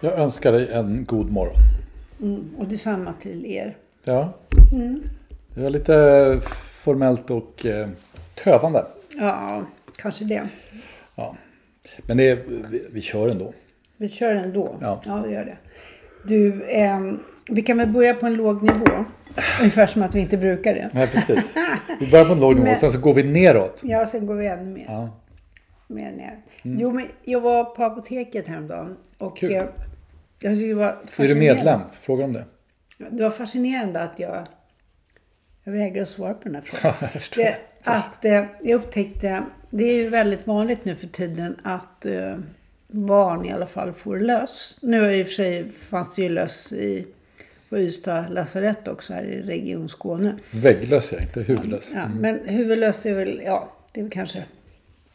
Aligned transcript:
Jag 0.00 0.18
önskar 0.18 0.52
dig 0.52 0.72
en 0.72 1.04
god 1.04 1.30
morgon. 1.32 1.56
Mm, 2.22 2.54
och 2.58 2.66
detsamma 2.66 3.12
till 3.20 3.46
er. 3.46 3.76
Ja. 4.04 4.32
Det 5.54 5.62
var 5.62 5.70
lite 5.70 6.38
formellt 6.84 7.30
och 7.30 7.66
eh, 7.66 7.88
tövande. 8.34 8.86
Ja, 9.18 9.62
kanske 9.96 10.24
det. 10.24 10.42
Ja. 11.14 11.36
Men 12.02 12.16
det 12.16 12.38
vi, 12.92 13.00
kör 13.00 13.28
ändå. 13.28 13.52
Vi 13.96 14.08
kör 14.08 14.34
ändå. 14.34 14.76
Ja. 14.80 15.02
ja 15.06 15.22
vi 15.26 15.34
gör 15.34 15.44
det. 15.44 15.56
Du, 16.24 16.64
ehm, 16.68 17.18
vi 17.50 17.62
kan 17.62 17.78
väl 17.78 17.88
börja 17.88 18.14
på 18.14 18.26
en 18.26 18.34
låg 18.34 18.62
nivå. 18.62 19.04
Ungefär 19.60 19.86
som 19.86 20.02
att 20.02 20.14
vi 20.14 20.20
inte 20.20 20.36
brukar 20.36 20.74
det. 20.74 20.90
Nej, 20.92 21.06
precis. 21.06 21.54
Vi 22.00 22.10
börjar 22.10 22.24
på 22.24 22.32
en 22.32 22.40
låg 22.40 22.54
nivå, 22.54 22.64
Men- 22.64 22.80
sen 22.80 22.92
så 22.92 22.98
går 22.98 23.14
vi 23.14 23.22
neråt. 23.22 23.80
Ja, 23.84 24.06
sen 24.06 24.26
går 24.26 24.34
vi 24.34 24.46
ännu 24.46 24.70
mer. 24.70 24.84
Ja. 24.88 25.08
mer 25.86 26.12
ner. 26.12 26.40
Jo, 26.62 26.92
men 26.92 27.06
jag 27.24 27.40
var 27.40 27.64
på 27.64 27.84
apoteket 27.84 28.46
häromdagen. 28.48 28.96
Och 29.18 29.38
Kul. 29.38 29.62
Det 30.38 30.74
var 30.74 30.98
Är 31.16 31.28
du 31.28 31.34
medlem? 31.34 31.80
Fråga 32.00 32.24
om 32.24 32.32
det. 32.32 32.44
Det 33.10 33.22
var 33.22 33.30
fascinerande 33.30 34.02
att 34.02 34.18
jag... 34.18 34.46
Jag 35.64 35.72
vägrar 35.72 36.02
att 36.02 36.08
svara 36.08 36.34
på 36.34 36.48
den 36.48 36.54
här 36.54 36.62
frågan. 36.64 36.94
Ja, 37.00 37.08
jag 37.12 37.22
det, 37.36 37.90
att 37.90 38.24
eh, 38.24 38.44
jag 38.62 38.80
upptäckte... 38.80 39.42
Det 39.70 39.84
är 39.84 39.94
ju 39.94 40.08
väldigt 40.08 40.46
vanligt 40.46 40.84
nu 40.84 40.96
för 40.96 41.06
tiden 41.06 41.56
att 41.64 42.06
eh, 42.06 42.36
barn 42.88 43.44
i 43.44 43.52
alla 43.52 43.66
fall 43.66 43.92
får 43.92 44.20
löss. 44.20 44.78
Nu 44.82 45.16
i 45.16 45.22
och 45.22 45.26
för 45.26 45.34
sig 45.34 45.70
fanns 45.70 46.14
det 46.14 46.22
ju 46.22 46.28
löss 46.28 46.72
i 46.72 47.06
på 47.68 47.78
Ystad 47.78 48.24
lasarett 48.28 48.88
också 48.88 49.12
här 49.12 49.24
i 49.24 49.42
Region 49.42 49.88
Skåne. 49.88 50.38
Vägglös 50.50 51.12
är 51.12 51.16
jag, 51.16 51.24
inte 51.24 51.40
huvudlös. 51.40 51.90
Ja, 51.94 52.08
men 52.08 52.48
huvudlöss 52.48 53.06
är 53.06 53.14
väl, 53.14 53.42
ja, 53.44 53.72
det 53.92 54.00
är 54.00 54.04
väl 54.04 54.12
kanske... 54.12 54.44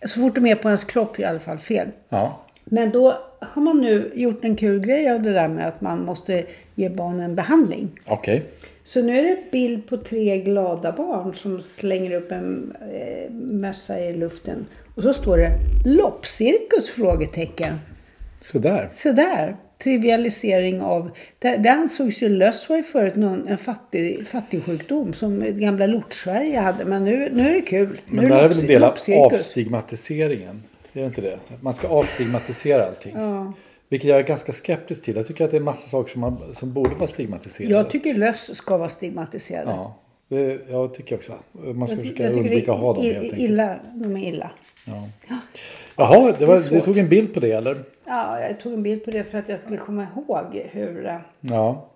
Så 0.05 0.19
fort 0.19 0.35
de 0.35 0.45
är 0.45 0.55
på 0.55 0.67
ens 0.67 0.83
kropp 0.83 1.19
är 1.19 1.23
i 1.23 1.25
alla 1.25 1.39
fall 1.39 1.57
fel. 1.57 1.87
Ja. 2.09 2.45
Men 2.65 2.91
då 2.91 3.30
har 3.41 3.61
man 3.61 3.81
nu 3.81 4.11
gjort 4.15 4.43
en 4.43 4.55
kul 4.55 4.79
grej 4.79 5.11
av 5.11 5.21
det 5.21 5.33
där 5.33 5.47
med 5.47 5.67
att 5.67 5.81
man 5.81 6.05
måste 6.05 6.43
ge 6.75 6.89
barnen 6.89 7.35
behandling. 7.35 7.99
Okej. 8.05 8.43
Så 8.83 9.01
nu 9.01 9.19
är 9.19 9.23
det 9.23 9.29
ett 9.29 9.51
bild 9.51 9.87
på 9.87 9.97
tre 9.97 10.37
glada 10.37 10.91
barn 10.91 11.35
som 11.35 11.61
slänger 11.61 12.13
upp 12.13 12.31
en 12.31 12.75
eh, 12.81 13.31
mössa 13.33 13.99
i 13.99 14.13
luften. 14.13 14.65
Och 14.95 15.03
så 15.03 15.13
står 15.13 15.37
det 15.37 15.49
loppcirkus? 15.85 16.89
frågetecken. 16.89 17.73
Sådär. 18.41 18.89
Så 18.91 19.11
där. 19.11 19.55
Trivialisering 19.83 20.81
av... 20.81 21.11
Det, 21.39 21.57
det 21.57 21.69
ansågs 21.69 22.23
ju 22.23 22.29
löss 22.29 22.69
var 22.69 22.77
ju 22.77 22.83
förut 22.83 23.15
någon, 23.15 23.47
en 23.47 23.57
fattig, 23.57 24.27
fattigsjukdom 24.27 25.13
som 25.13 25.39
det 25.39 25.51
gamla 25.51 25.87
Lort-Sverige 25.87 26.59
hade. 26.59 26.85
Men 26.85 27.05
nu, 27.05 27.29
nu 27.31 27.49
är 27.49 27.53
det 27.53 27.61
kul. 27.61 27.89
Nu 27.89 28.21
Men 28.21 28.29
det 28.29 28.35
här 28.35 28.43
är 28.43 28.49
väl 28.49 28.59
en 28.59 28.67
del 28.67 28.83
av 28.83 28.97
avstigmatiseringen? 29.17 30.63
Är 30.93 30.99
det 31.01 31.05
inte 31.05 31.21
det? 31.21 31.39
Man 31.61 31.73
ska 31.73 31.87
avstigmatisera 31.87 32.85
allting. 32.87 33.13
Ja. 33.15 33.53
Vilket 33.89 34.09
jag 34.09 34.19
är 34.19 34.23
ganska 34.23 34.51
skeptisk 34.51 35.03
till. 35.03 35.15
Jag 35.15 35.27
tycker 35.27 35.45
att 35.45 35.51
det 35.51 35.57
är 35.57 35.61
massa 35.61 35.89
saker 35.89 36.11
som, 36.11 36.21
man, 36.21 36.55
som 36.55 36.73
borde 36.73 36.95
vara 36.95 37.07
stigmatiserade. 37.07 37.73
Jag 37.75 37.89
tycker 37.89 38.13
löss 38.13 38.55
ska 38.55 38.77
vara 38.77 38.89
stigmatiserade. 38.89 39.71
Ja, 39.71 39.95
det, 40.27 40.59
jag 40.69 40.93
tycker 40.93 41.15
också. 41.15 41.33
Man 41.51 41.87
ska 41.87 41.95
Jag 41.95 42.01
försöka 42.01 42.23
jag 42.23 42.33
undvika 42.37 42.73
att 42.73 42.79
ha 42.79 42.93
dem 42.93 43.03
helt 43.03 43.17
enkelt. 43.17 43.39
illa. 43.41 43.79
De 43.93 44.17
är 44.17 44.27
illa. 44.27 44.51
Jaha, 45.97 46.35
det 46.39 46.45
var, 46.45 46.69
du 46.69 46.81
tog 46.81 46.97
en 46.97 47.09
bild 47.09 47.33
på 47.33 47.39
det 47.39 47.51
eller? 47.51 47.77
Ja, 48.05 48.39
jag 48.39 48.59
tog 48.59 48.73
en 48.73 48.83
bild 48.83 49.05
på 49.05 49.11
det 49.11 49.23
för 49.23 49.37
att 49.37 49.49
jag 49.49 49.59
skulle 49.59 49.77
komma 49.77 50.07
ihåg 50.15 50.67
hur, 50.71 51.05
eh, 51.05 51.17
Ja. 51.41 51.89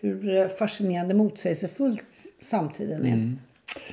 hur 0.00 0.36
eh, 0.36 0.48
fascinerande 0.48 1.14
motsägelsefull 1.14 2.00
samtiden 2.40 3.06
är. 3.06 3.36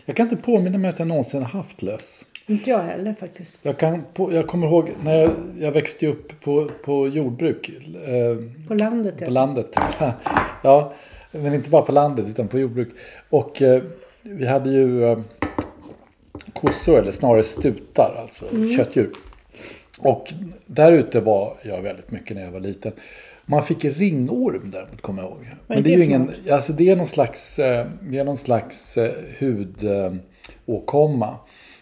Jag 0.06 0.16
kan 0.16 0.26
inte 0.30 0.38
påminna 0.44 0.78
mig 0.78 0.90
att 0.90 1.00
jag 1.00 1.08
någonsin 1.08 1.42
har 1.44 1.50
haft 1.50 1.82
löss. 1.82 2.26
Inte 2.48 2.70
jag 2.70 2.80
heller 2.80 3.14
faktiskt. 3.14 3.60
Jag, 3.62 3.78
kan, 3.78 4.04
på, 4.14 4.34
jag 4.34 4.48
kommer 4.48 4.68
ihåg 4.68 4.92
när 5.04 5.16
jag, 5.16 5.32
jag 5.60 5.72
växte 5.72 6.08
upp 6.08 6.42
på, 6.42 6.70
på 6.86 7.08
jordbruk. 7.08 7.70
Eh, 7.70 8.68
På 8.68 8.74
landet. 8.74 9.18
på 9.18 9.26
ja. 9.26 9.30
landet. 9.30 9.76
ja, 10.64 10.94
men 11.32 11.54
inte 11.54 11.70
bara 11.70 11.82
på 11.82 11.92
landet 11.92 12.28
utan 12.28 12.48
på 12.48 12.60
jordbruk. 12.60 12.90
Och 13.30 13.62
eh, 13.62 13.84
vi 14.22 14.48
hade 14.48 14.70
ju 14.70 15.12
eh, 15.12 15.20
kossor, 16.54 17.00
eller 17.00 17.12
snarare 17.12 17.44
stutar, 17.44 18.16
alltså 18.22 18.46
köttdjur. 18.78 19.12
Och 20.00 20.34
där 20.66 20.94
ute 20.94 21.20
var 21.20 21.58
jag 21.64 21.82
väldigt 21.82 22.12
mycket 22.12 22.38
när 22.38 22.44
jag 22.44 22.52
var 22.52 22.60
liten. 22.60 22.92
Man 23.46 23.64
fick 23.64 23.86
ringorm 23.86 24.72
däremot, 24.72 25.02
kommer 25.02 25.22
jag 25.24 25.32
ihåg. 25.32 25.48
Vad 25.68 25.78
är 25.78 25.82
Men 25.82 25.84
det 25.84 25.90
är 25.90 25.98
det 25.98 26.04
ju 26.04 26.10
ingen, 26.10 26.32
alltså 26.52 26.74
det 26.74 26.90
är 26.90 26.96
någon 26.96 27.08
slags, 27.08 27.60
eh, 27.60 27.88
det 28.02 28.18
är 28.18 28.24
någon 28.24 28.38
slags 28.38 28.98
eh, 28.98 29.12
hudåkomma. 29.40 31.38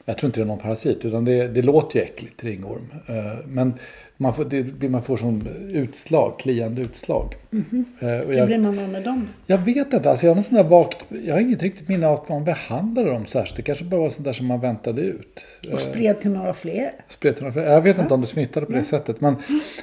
Jag 0.06 0.18
tror 0.18 0.28
inte 0.28 0.40
det 0.40 0.44
är 0.44 0.48
någon 0.48 0.60
parasit, 0.60 1.06
utan 1.06 1.26
det, 1.26 1.48
det 1.48 1.62
låter 1.62 2.00
ju 2.00 2.06
äckligt, 2.06 2.44
ringorm. 2.44 2.88
Eh, 3.08 3.16
Men 3.48 3.74
man 4.18 4.34
får, 4.34 4.46
det, 4.46 4.90
man 4.90 5.04
får 5.04 5.18
som 5.18 5.48
utslag, 5.74 6.40
kliande 6.40 6.82
utslag. 6.82 7.36
Eh, 7.52 8.20
och 8.20 8.34
Hur 8.34 8.46
blir 8.46 8.58
man 8.58 8.92
med 8.92 9.04
dem? 9.04 9.28
jag 9.46 9.58
vet 9.58 9.94
inte, 9.94 10.10
alltså 10.10 10.26
jag 10.26 10.34
har, 10.36 10.42
sån 10.42 10.70
vagt, 10.70 11.06
jag 11.26 11.34
har 11.34 11.42
inget 11.42 11.64
riktigt 11.64 11.88
minne 11.88 12.08
av 12.08 12.14
att 12.14 12.30
man 12.30 12.44
behandlade 12.44 13.10
dem 13.10 13.26
särskilt. 13.26 13.56
Det 13.56 13.62
kanske 13.62 13.84
bara 13.86 14.02
var 14.02 14.10
sånt 14.10 14.26
där 14.26 14.34
som 14.34 14.46
man 14.46 14.60
väntade 14.60 15.02
ut. 15.02 15.40
Och 15.74 15.80
spred 15.82 16.20
till 16.22 16.32
några 16.32 16.54
fler? 16.54 16.92
Spred 17.10 17.36
till 17.36 17.44
några- 17.46 17.64
Jag 17.74 17.82
vet 17.82 18.00
inte 18.00 18.14
om 18.14 18.22
det 18.22 18.28
smittade 18.28 18.66
på 18.66 18.72
det 18.72 18.84
sättet. 18.84 19.22
Men, 19.22 19.36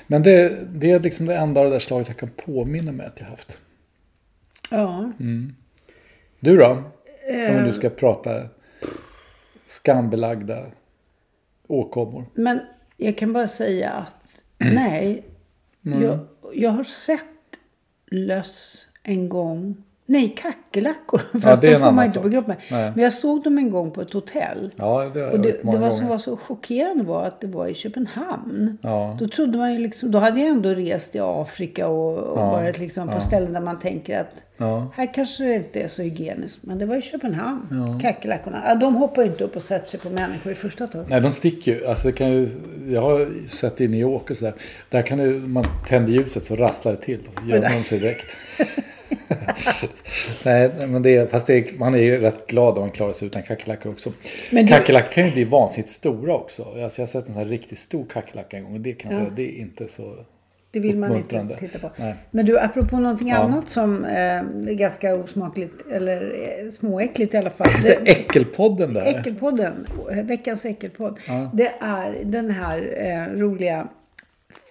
men 0.06 0.23
det, 0.23 0.56
det 0.75 0.91
är 0.91 1.00
liksom 1.00 1.26
det 1.26 1.35
enda 1.37 1.61
av 1.61 1.67
det 1.67 1.73
där 1.73 1.79
slaget 1.79 2.09
jag 2.09 2.17
kan 2.17 2.31
påminna 2.44 2.93
mig 2.93 3.06
att 3.06 3.21
jag 3.21 3.26
haft. 3.26 3.61
Ja. 4.71 5.12
Du 6.41 6.56
då? 6.56 6.67
Om 6.67 6.85
Eh. 7.35 7.64
du 7.64 7.73
ska 7.73 7.88
prata 7.91 8.43
skambelagda 9.69 10.67
åkommor. 11.67 12.25
Men 12.35 12.61
jag 12.97 13.19
kan 13.19 13.32
bara 13.32 13.49
säga 13.49 13.91
att 13.91 14.44
nej. 14.59 15.25
Jag, 15.82 16.19
jag 16.55 16.70
har 16.70 16.85
sett 16.85 17.25
löss 18.06 18.88
en 19.03 19.29
gång 19.29 19.82
Nej, 20.11 20.35
kackerlackor. 20.37 21.21
Ja, 21.33 21.41
Fast 21.41 21.63
det 21.63 21.69
är 21.69 21.73
de 21.73 21.79
får 21.79 21.93
man 21.93 22.05
inte 22.07 22.19
på 22.19 22.23
sak. 22.25 22.33
gruppen. 22.33 22.55
Nej. 22.71 22.93
Men 22.95 23.05
jag 23.05 23.13
såg 23.13 23.43
dem 23.43 23.59
en 23.59 23.71
gång 23.71 23.91
på 23.91 24.01
ett 24.03 24.13
hotell. 24.13 24.71
Ja, 24.77 25.11
det 25.15 25.27
Och 25.31 25.41
det, 25.41 25.63
det 25.73 25.79
var 25.79 25.91
som 25.91 26.07
var 26.09 26.19
så 26.19 26.37
chockerande 26.37 27.05
var 27.05 27.25
att 27.25 27.41
det 27.41 27.47
var 27.47 27.67
i 27.67 27.75
Köpenhamn. 27.75 28.79
Ja. 28.83 29.17
Då 29.21 29.29
trodde 29.29 29.59
man 29.59 29.73
ju 29.73 29.79
liksom, 29.79 30.11
då 30.11 30.19
hade 30.19 30.41
jag 30.41 30.49
ändå 30.49 30.69
rest 30.69 31.17
i 31.17 31.19
Afrika 31.23 31.89
och, 31.89 32.19
och 32.19 32.39
Ja. 32.39 32.51
varit 32.51 32.79
liksom 32.79 33.09
på 33.09 33.21
ställen 33.21 33.53
där 33.53 33.61
man 33.61 33.79
tänker 33.79 34.21
att 34.21 34.45
Ja. 34.61 34.87
här 34.95 35.15
kanske 35.15 35.45
det 35.45 35.55
inte 35.55 35.81
är 35.81 35.89
så 35.89 36.03
hygieniskt. 36.03 36.63
Men 36.63 36.79
det 36.79 36.87
var 36.87 36.97
i 36.97 37.03
Köpenhamn. 37.03 37.99
Kackerlackorna. 38.03 38.63
Ja, 38.69 38.75
de 38.75 38.95
hoppar 38.97 39.23
ju 39.23 39.29
inte 39.29 39.45
upp 39.45 39.57
och 39.57 39.63
sätter 39.63 39.87
sig 39.87 40.01
på 40.01 40.11
människor 40.11 40.53
i 40.53 40.55
första 40.55 40.87
taget. 40.87 41.09
Nej, 41.11 41.21
de 41.21 41.31
sticker 41.31 41.75
ju. 41.75 41.87
Alltså, 41.87 42.07
det 42.07 42.13
kan 42.13 42.31
ju. 42.33 42.49
Jag 42.89 43.01
har 43.03 43.49
sett 43.49 43.81
i 43.81 43.89
New 43.89 44.01
York 44.01 44.31
och 44.31 44.37
sådär. 44.37 44.55
Där 44.91 45.03
kan 45.03 45.19
du, 45.19 45.41
man 45.41 45.65
tänder 45.89 46.13
ljuset 46.13 46.45
så 46.45 46.57
rasslar 46.57 46.93
det 46.93 46.99
till. 46.99 47.19
Då 47.35 47.49
gömmer 47.51 47.71
de 47.71 47.85
sig 47.85 47.99
direkt. 47.99 48.37
Nej, 50.45 50.71
men 50.89 51.03
det 51.03 51.31
fast 51.31 51.47
det 51.47 51.79
man 51.79 51.95
är 51.95 51.99
ju 51.99 52.19
rätt 52.21 52.47
glad 52.47 52.75
om 52.75 52.81
man 52.81 52.91
klarar 52.91 53.13
sig 53.13 53.27
utan 53.27 53.43
kackerlackor 53.43 53.93
också. 53.93 54.13
Men 54.53 54.67
du- 54.67 54.73
Kackerlackor 54.73 55.13
kan 55.13 55.27
ju 55.27 55.33
bli 55.33 55.45
vansinnigt 55.45 55.91
stora 55.91 56.35
också. 56.35 56.63
Alltså, 56.63 56.79
jag 57.01 57.07
har 57.07 57.07
sett 57.07 57.15
en 57.29 57.35
sån 57.35 57.43
här 57.43 57.45
riktigt 57.45 57.79
stor 57.79 58.07
kackerlacka 58.07 58.57
en 58.57 58.65
gång. 58.65 58.73
Och 58.75 58.81
det 58.81 58.93
kan 58.93 59.11
jag 59.13 59.21
säga, 59.21 59.33
det 59.37 59.43
är 59.43 59.61
inte 59.61 59.89
så... 59.89 60.15
Det 60.71 60.81
vill 60.81 60.99
man 60.99 61.17
inte 61.17 61.57
titta 61.59 61.79
på. 61.79 61.91
Nej. 61.97 62.15
Men 62.31 62.47
du, 62.47 62.59
apropå 62.59 62.97
någonting 62.99 63.29
Ja. 63.29 63.37
annat 63.37 63.69
som 63.71 64.05
eh, 64.05 64.13
är 64.13 64.75
ganska 64.75 65.15
osmakligt, 65.15 65.75
eller 65.93 66.23
eh, 66.65 66.71
småäckligt 66.71 67.35
i 67.35 67.37
alla 67.37 67.51
fall. 67.51 67.83
Så 67.83 67.93
Äckelpodden 68.05 68.95
där. 68.95 69.19
Äckelpodden, 69.19 69.87
veckans 70.25 70.65
äckelpodd. 70.65 71.19
Det 71.55 71.73
är 71.81 72.19
den 72.25 72.51
här 72.51 72.95
eh, 72.99 73.39
roliga 73.39 73.89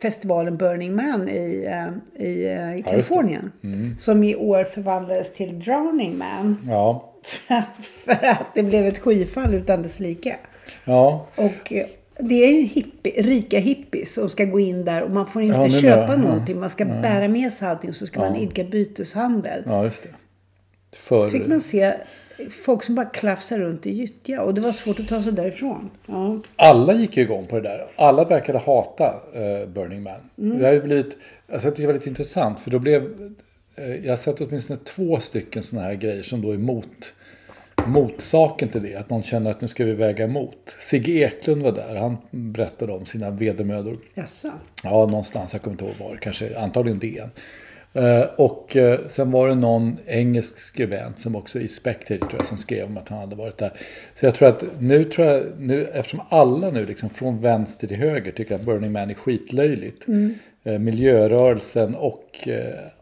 festivalen 0.02 0.58
Burning 0.58 0.96
Man 0.96 1.30
i, 1.30 1.66
eh, 1.66 2.24
i 2.26 2.46
eh, 2.46 2.84
Kalifornien. 2.92 3.52
Mm. 3.64 3.96
Som 4.00 4.24
i 4.24 4.36
år 4.36 4.64
förvandlades 4.64 5.34
till 5.34 5.60
Drowning 5.60 6.18
Man. 6.18 6.58
Ja. 6.68 7.14
För 7.48 7.56
att, 7.56 7.76
för 7.86 8.26
att 8.26 8.56
det 8.56 8.64
blev 8.64 8.86
ett 8.86 9.00
skyfall 9.00 9.54
utan 9.54 9.82
dess 9.84 10.00
like. 10.00 10.36
Ja. 10.86 11.28
Och 11.36 11.74
eh, 11.74 11.86
det 12.20 12.36
är 12.36 12.52
ju 12.52 12.64
hippie, 12.64 13.22
rika 13.22 13.60
hippies 13.60 14.14
som 14.14 14.30
ska 14.30 14.46
gå 14.46 14.60
in 14.60 14.86
där 14.86 15.02
och 15.02 15.12
man 15.12 15.26
får 15.28 15.42
inte 15.42 15.56
Ja, 15.56 15.70
köpa. 15.70 16.12
Ja. 16.12 16.18
någonting. 16.18 16.60
Man 16.60 16.70
ska 16.70 16.86
bära 16.86 17.28
med 17.28 17.54
sig 17.54 17.68
allting 17.68 17.90
och 17.90 17.96
så 17.96 18.08
ska 18.08 18.20
man 18.20 18.36
idka 18.36 18.64
byteshandel. 18.64 19.64
ja, 19.66 19.84
just 19.84 20.04
det. 20.04 20.10
För... 20.98 21.30
fick 21.30 21.48
man 21.48 21.62
se 21.62 21.94
folk 22.52 22.84
som 22.84 22.96
bara 22.96 23.06
klafsar 23.06 23.60
runt 23.60 23.86
i 23.86 23.92
gyttja 23.92 24.42
och 24.42 24.54
det 24.54 24.62
var 24.62 24.72
svårt 24.72 25.00
att 25.00 25.08
ta 25.08 25.22
sig 25.22 25.32
därifrån. 25.32 25.90
Ja. 26.06 26.40
Alla 26.56 26.94
gick 26.94 27.18
ju 27.18 27.24
igång 27.24 27.46
på 27.46 27.56
det 27.56 27.62
där. 27.62 27.88
Alla 27.96 28.26
verkade 28.26 28.60
hata 28.60 29.06
eh, 29.34 29.68
Burning 29.68 30.04
Man. 30.04 30.20
Det 30.36 30.66
har 30.66 30.74
ju 30.74 30.82
blivit, 30.82 31.18
alltså 31.52 31.68
jag 31.68 31.76
tycker 31.76 31.82
det 31.82 31.88
var 31.88 31.94
lite 31.94 32.10
intressant 32.10 32.60
för 32.60 32.72
då 32.72 32.80
blev, 32.80 33.04
eh, 33.76 33.96
jag 33.96 34.12
har 34.12 34.18
sett 34.18 34.42
åtminstone 34.42 34.80
två 34.80 35.20
stycken 35.20 35.64
sådana 35.64 35.88
här 35.88 35.96
grejer 35.96 36.24
som 36.24 36.42
då 36.42 36.52
är 36.52 36.58
mot, 36.58 37.14
motsaken 37.88 38.70
till 38.70 38.84
det. 38.84 38.96
Att 38.96 39.10
någon 39.10 39.24
känner 39.24 39.52
att 39.52 39.62
nu 39.62 39.68
ska 39.68 39.86
vi 39.86 39.94
väga 39.94 40.26
emot. 40.26 40.76
Sigge 40.80 41.12
Eklund 41.12 41.64
var 41.64 41.72
där, 41.72 41.96
han 41.96 42.18
berättade 42.32 42.94
om 42.94 43.06
sina 43.06 43.30
vedermödor. 43.30 43.98
Jaså? 44.14 44.52
Ja, 44.84 44.90
någonstans, 45.06 45.54
jag 45.54 45.62
kommer 45.62 45.74
inte 45.74 45.86
ihåg 45.86 46.10
var, 46.10 46.16
kanske 46.16 46.60
antagligen 46.60 47.00
DN. 47.00 47.30
Eh, 47.98 48.26
Och 48.36 48.76
eh, 48.78 49.00
sen 49.08 49.32
var 49.32 49.48
det 49.48 49.56
någon 49.56 49.98
engelsk 50.08 50.60
skribent 50.60 51.20
som 51.20 51.36
också 51.36 51.60
i 51.60 51.68
Spectator 51.68 52.18
tror 52.28 52.36
jag, 52.40 52.46
som 52.48 52.58
skrev 52.58 52.86
om 52.86 52.98
att 52.98 53.10
han 53.10 53.20
hade 53.20 53.36
varit 53.36 53.58
där. 53.58 53.72
Så 54.20 54.26
jag 54.26 54.36
tror 54.36 54.48
att 54.48 54.64
nu 54.80 55.04
tror 55.04 55.28
jag, 55.28 55.44
nu, 55.60 55.84
eftersom 55.94 56.22
alla 56.30 56.70
nu 56.70 56.86
liksom 56.86 57.10
från 57.10 57.42
vänster 57.42 57.88
till 57.88 57.98
höger 57.98 58.32
tycker 58.32 58.56
att 58.56 58.62
Burning 58.62 58.92
Man 58.92 59.10
är 59.10 59.14
skitlöjligt. 59.14 60.06
Eh, 60.64 60.80
Miljörörelsen 60.80 61.96
och 61.96 62.48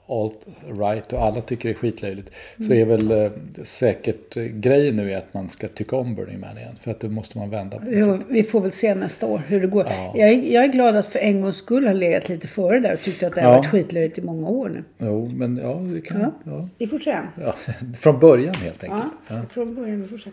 alt-right 0.08 1.14
och 1.14 1.22
alla 1.24 1.42
tycker 1.42 1.70
det 1.70 1.76
är 1.76 1.78
skitlöjligt. 1.78 2.30
Så 2.68 2.74
är 2.74 2.86
väl 2.86 3.12
eh, 3.12 3.30
säkert 3.64 4.38
eh, 4.38 4.44
grejen 4.44 4.96
nu 4.96 5.14
är 5.14 5.18
att 5.18 5.34
man 5.34 5.50
ska 5.50 5.68
tycka 5.68 5.96
om 5.96 6.16
Burning 6.16 6.40
Man 6.40 6.58
igen. 6.58 6.76
För 6.82 6.92
att 6.92 7.00
det 7.00 7.10
måste 7.10 7.38
man 7.38 7.50
vända 7.50 7.78
på. 7.78 7.84
Jo, 7.90 8.20
vi 8.30 8.44
får 8.44 8.62
väl 8.62 8.72
se 8.72 8.96
nästa 8.96 9.26
år 9.28 9.42
hur 9.48 9.62
det 9.62 9.68
går. 9.68 9.86
Ja. 9.90 10.14
Jag, 10.16 10.30
är, 10.30 10.54
jag 10.54 10.64
är 10.64 10.68
glad 10.68 10.96
att 10.96 11.06
för 11.06 11.20
en 11.20 11.42
gångs 11.42 11.58
skull 11.58 11.88
har 11.88 11.94
legat 11.94 12.30
lite 12.30 12.48
före 12.48 12.80
där 12.80 12.94
och 12.94 13.00
tyckte 13.02 13.28
att 13.28 13.36
det 13.36 13.42
har 13.42 13.52
Ja. 13.52 13.58
varit 13.58 13.70
skitlöjligt 13.70 14.18
i 14.18 14.22
många 14.22 14.48
år 14.50 14.70
nu. 14.70 14.84
Jo, 14.98 15.32
men 15.34 15.58
ja, 15.64 15.74
det 15.74 16.02
kan... 16.02 16.22
Ja. 16.22 16.32
Ja. 16.44 16.70
Vi 16.78 16.88
får 16.88 17.00
se. 17.00 17.18
Ja, 17.42 17.56
från 18.00 18.20
början 18.20 18.56
helt 18.56 18.84
enkelt. 18.84 19.04
Ja, 19.30 19.36
från 19.50 19.76
början. 19.76 20.02
Vi 20.02 20.08
får 20.08 20.18
se. 20.18 20.30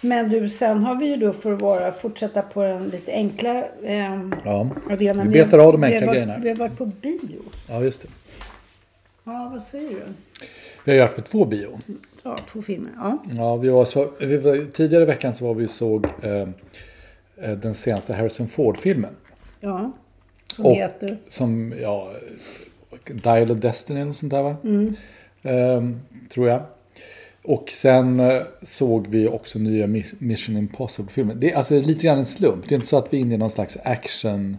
Men 0.00 0.28
du, 0.28 0.48
sen 0.48 0.78
har 0.84 0.94
vi 0.94 1.06
ju 1.06 1.16
då 1.16 1.32
för 1.32 1.52
att 1.52 1.62
vara, 1.62 1.92
fortsätta 1.92 2.42
på 2.42 2.62
den 2.62 2.88
lite 2.88 3.12
enkla 3.12 3.58
eh, 3.84 4.28
Ja. 4.44 4.70
arenan. 4.90 5.30
Vi 5.32 5.44
betar 5.44 5.58
av 5.58 5.72
de 5.72 5.80
Vi 5.80 5.86
har 5.86 5.92
enkla 5.94 6.12
grejerna. 6.12 6.38
Vi 6.42 6.48
har 6.48 6.56
varit 6.56 6.78
på 6.78 6.86
bio. 6.86 7.42
Ja, 7.68 7.82
just 7.82 8.02
det. 8.02 8.08
Ja, 9.26 9.48
vad 9.52 9.62
säger 9.62 9.90
du? 9.90 10.02
Vi 10.84 10.98
har 10.98 11.06
varit 11.06 11.16
på 11.16 11.22
två 11.22 11.44
bio. 11.44 11.80
Ja, 12.22 12.38
två 12.52 12.62
filmer. 12.62 12.90
Ja. 12.96 13.18
Ja, 13.36 13.56
vi 13.56 13.68
var 13.68 13.84
så, 13.84 14.10
vi 14.20 14.36
var, 14.36 14.70
tidigare 14.72 15.02
i 15.02 15.06
veckan 15.06 15.34
så 15.34 15.46
var 15.46 15.54
vi 15.54 15.66
och 15.66 15.70
såg 15.70 16.06
eh, 16.22 16.48
eh, 17.36 17.56
den 17.58 17.74
senaste 17.74 18.14
Harrison 18.14 18.48
Ford-filmen. 18.48 19.16
ja. 19.60 19.92
Som 20.54 20.66
Och- 20.66 20.74
heter? 20.76 21.18
Som, 21.28 21.74
ja, 21.80 22.12
Dial 23.06 23.50
of 23.50 23.58
Destiny 23.58 24.00
eller 24.00 24.12
sånt 24.12 24.32
där 24.32 24.42
va? 24.42 24.56
Ehm, 25.42 26.00
tror 26.30 26.48
jag. 26.48 26.62
Och 27.44 27.70
sen 27.70 28.20
eh, 28.20 28.42
såg 28.62 29.06
vi 29.08 29.28
också 29.28 29.58
nya 29.58 29.86
Mi- 29.86 30.14
Mission 30.18 30.56
Impossible-filmen. 30.56 31.40
Det 31.40 31.52
är 31.52 31.56
alltså 31.56 31.80
lite 31.80 32.06
grann 32.06 32.18
en 32.18 32.24
slump. 32.24 32.68
Det 32.68 32.74
är 32.74 32.76
inte 32.76 32.86
så 32.88 32.98
att 32.98 33.12
vi 33.12 33.16
är 33.16 33.20
inne 33.20 33.34
i 33.34 33.38
någon 33.38 33.50
slags 33.50 33.78
action... 33.84 34.56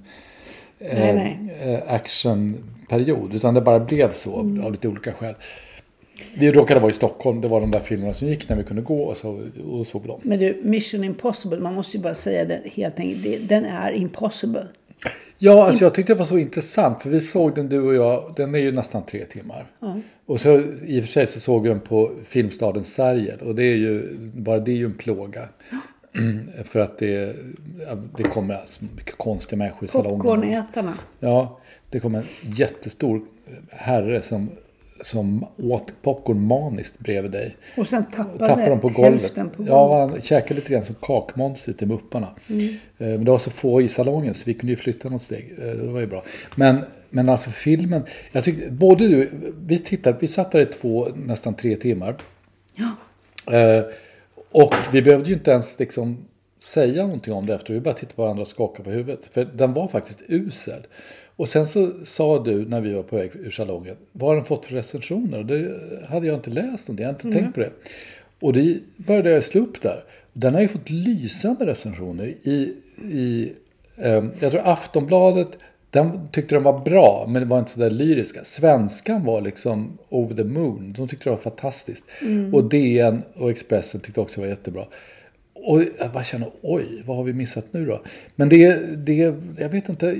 Nej, 0.79 1.09
eh, 1.09 1.15
nej. 1.15 1.39
eh, 1.63 1.93
actionperiod. 1.93 3.33
Utan 3.33 3.53
det 3.53 3.61
bara 3.61 3.79
blev 3.79 4.11
så 4.11 4.35
av 4.39 4.71
lite 4.71 4.87
olika 4.87 5.13
skäl. 5.13 5.35
Vi 6.33 6.51
råkade 6.51 6.79
vara 6.79 6.89
i 6.89 6.93
Stockholm. 6.93 7.41
Det 7.41 7.47
var 7.47 7.61
de 7.61 7.71
där 7.71 7.79
filmerna 7.79 8.13
som 8.13 8.27
gick 8.27 8.49
när 8.49 8.55
vi 8.55 8.63
kunde 8.63 8.81
gå 8.81 9.03
och, 9.03 9.17
så, 9.17 9.41
och 9.71 9.87
såg 9.87 10.07
dem. 10.07 10.19
Men 10.23 10.39
du, 10.39 10.61
Mission 10.63 11.03
Impossible, 11.03 11.59
man 11.59 11.73
måste 11.73 11.97
ju 11.97 12.03
bara 12.03 12.13
säga 12.13 12.45
det 12.45 12.61
helt 12.73 12.99
enkelt. 12.99 13.49
Den 13.49 13.65
är 13.65 13.91
impossible. 13.91 14.67
Ja, 15.37 15.65
alltså 15.65 15.83
jag 15.83 15.93
tyckte 15.93 16.13
det 16.13 16.19
var 16.19 16.25
så 16.25 16.37
intressant. 16.37 17.01
För 17.03 17.09
vi 17.09 17.21
såg 17.21 17.55
den 17.55 17.69
du 17.69 17.81
och 17.81 17.95
jag. 17.95 18.33
Den 18.35 18.55
är 18.55 18.59
ju 18.59 18.71
nästan 18.71 19.05
tre 19.05 19.25
timmar. 19.25 19.65
Och 20.25 20.41
så 20.41 20.63
i 20.85 20.99
och 20.99 21.03
för 21.03 21.11
sig 21.11 21.27
så 21.27 21.39
såg 21.39 21.63
vi 21.63 21.69
den 21.69 21.79
på 21.79 22.11
Filmstaden 22.25 22.83
Sergel. 22.83 23.39
Och 23.39 23.55
det 23.55 23.63
är 23.63 23.75
ju, 23.75 24.15
bara 24.19 24.59
det 24.59 24.71
är 24.71 24.75
ju 24.75 24.85
en 24.85 24.93
plåga. 24.93 25.41
för 26.65 26.79
att 26.79 26.97
det, 26.97 27.35
det 28.17 28.23
kommer 28.23 28.53
alltså 28.55 28.85
mycket 28.95 29.17
konstiga 29.17 29.57
människor 29.57 29.83
i 29.85 29.87
salongen. 29.87 30.19
Popcornätarna. 30.19 30.97
Ja, 31.19 31.59
det 31.89 31.99
kom 31.99 32.15
en 32.15 32.23
jättestor 32.41 33.21
herre 33.69 34.21
som, 34.21 34.49
som 35.01 35.45
åt 35.57 35.93
popcorn 36.01 36.41
maniskt 36.47 36.99
bredvid 36.99 37.31
dig. 37.31 37.57
Och 37.77 37.87
sen 37.87 38.03
tappade, 38.05 38.47
Tappade 38.47 38.69
dem 38.69 38.79
på 38.79 38.89
golvet. 38.89 39.35
på 39.35 39.41
golvet. 39.41 39.67
Ja, 39.67 39.99
han 40.09 40.21
käkade 40.21 40.53
lite 40.55 40.73
grann 40.73 40.83
som 40.85 40.95
kakmonstret 41.01 41.81
i 41.81 41.85
Mupparna. 41.85 42.27
Eh, 42.47 42.57
Men 42.97 43.25
det 43.25 43.31
var 43.31 43.37
så 43.37 43.49
få 43.51 43.81
i 43.81 43.87
salongen 43.89 44.33
så 44.33 44.43
vi 44.45 44.53
kunde 44.53 44.71
ju 44.71 44.75
flytta 44.77 45.09
något 45.09 45.23
steg. 45.23 45.53
Eh, 45.59 45.65
Det 45.65 45.87
var 45.91 45.99
ju 45.99 46.07
bra. 46.07 46.23
Men, 46.55 46.77
men 47.09 47.29
alltså 47.29 47.49
filmen, 47.49 48.03
jag 48.31 48.43
tyckte, 48.43 48.71
både 48.71 49.07
du, 49.07 49.29
vi 49.65 49.79
tittade, 49.79 50.17
vi 50.21 50.27
satt 50.27 50.51
där 50.51 50.59
i 50.59 50.65
två, 50.65 51.07
nästan 51.15 51.53
tre 51.53 51.75
timmar. 51.75 52.15
Ja. 52.75 52.91
Eh, 53.57 53.83
och 54.63 54.73
vi 54.93 55.01
behövde 55.01 55.29
ju 55.29 55.35
inte 55.35 55.51
ens 55.51 55.79
liksom 55.79 56.17
säga 56.59 57.03
någonting 57.03 57.33
om 57.33 57.45
det 57.45 57.53
efter. 57.55 57.73
Vi 57.73 57.79
bara 57.79 57.93
tittade 57.93 58.15
på 58.15 58.21
varandra 58.21 58.41
och 58.41 58.47
skakade 58.47 58.83
på 58.83 58.89
huvudet. 58.89 59.19
För 59.31 59.45
den 59.45 59.73
var 59.73 59.87
faktiskt 59.87 60.23
usel. 60.27 60.87
Och 61.35 61.49
sen 61.49 61.65
så 61.65 61.91
sa 62.05 62.43
du 62.43 62.65
när 62.69 62.81
vi 62.81 62.93
var 62.93 63.03
på 63.03 63.15
väg 63.15 63.31
ur 63.35 63.51
salongen. 63.51 63.95
Vad 64.11 64.29
har 64.29 64.35
den 64.35 64.45
fått 64.45 64.65
för 64.65 64.73
recensioner? 64.73 65.37
Och 65.37 65.45
det 65.45 65.79
hade 66.09 66.27
jag 66.27 66.35
inte 66.35 66.49
läst 66.49 66.87
någonting. 66.87 67.03
Jag 67.05 67.13
hade 67.13 67.27
inte 67.27 67.39
tänkt 67.39 67.53
på 67.53 67.59
det. 67.59 67.71
Och 68.39 68.53
det 68.53 68.79
började 68.97 69.29
jag 69.29 69.43
slå 69.43 69.61
upp 69.61 69.81
där. 69.81 70.03
Den 70.33 70.53
har 70.53 70.61
ju 70.61 70.67
fått 70.67 70.89
lysande 70.89 71.65
recensioner. 71.65 72.27
I, 72.27 72.73
i, 73.03 73.53
eh, 73.95 74.25
jag 74.39 74.51
tror 74.51 74.61
Aftonbladet 74.63 75.57
den 75.97 76.27
tyckte 76.31 76.55
de 76.55 76.63
var 76.63 76.79
bra, 76.79 77.25
men 77.27 77.41
det 77.41 77.47
var 77.47 77.59
inte 77.59 77.71
så 77.71 77.79
där 77.79 77.89
lyriska. 77.89 78.43
Svenskan 78.43 79.23
var 79.23 79.41
liksom 79.41 79.97
over 80.09 80.35
the 80.35 80.43
moon. 80.43 80.93
De 80.97 81.07
tyckte 81.07 81.23
det 81.23 81.29
var 81.29 81.37
fantastiskt. 81.37 82.05
Och 82.53 82.63
DN 82.63 83.21
och 83.35 83.49
Expressen 83.49 84.01
tyckte 84.01 84.21
också 84.21 84.41
det 84.41 84.47
var 84.47 84.49
jättebra. 84.51 84.85
Och 85.53 85.83
jag 85.99 86.11
bara 86.11 86.23
känner, 86.23 86.49
oj, 86.61 87.03
vad 87.05 87.17
har 87.17 87.23
vi 87.23 87.33
missat 87.33 87.65
nu 87.71 87.85
då? 87.85 88.01
Men 88.35 88.49
det, 88.49 88.75
det 88.95 89.13
jag 89.57 89.69
vet 89.69 89.89
inte. 89.89 90.15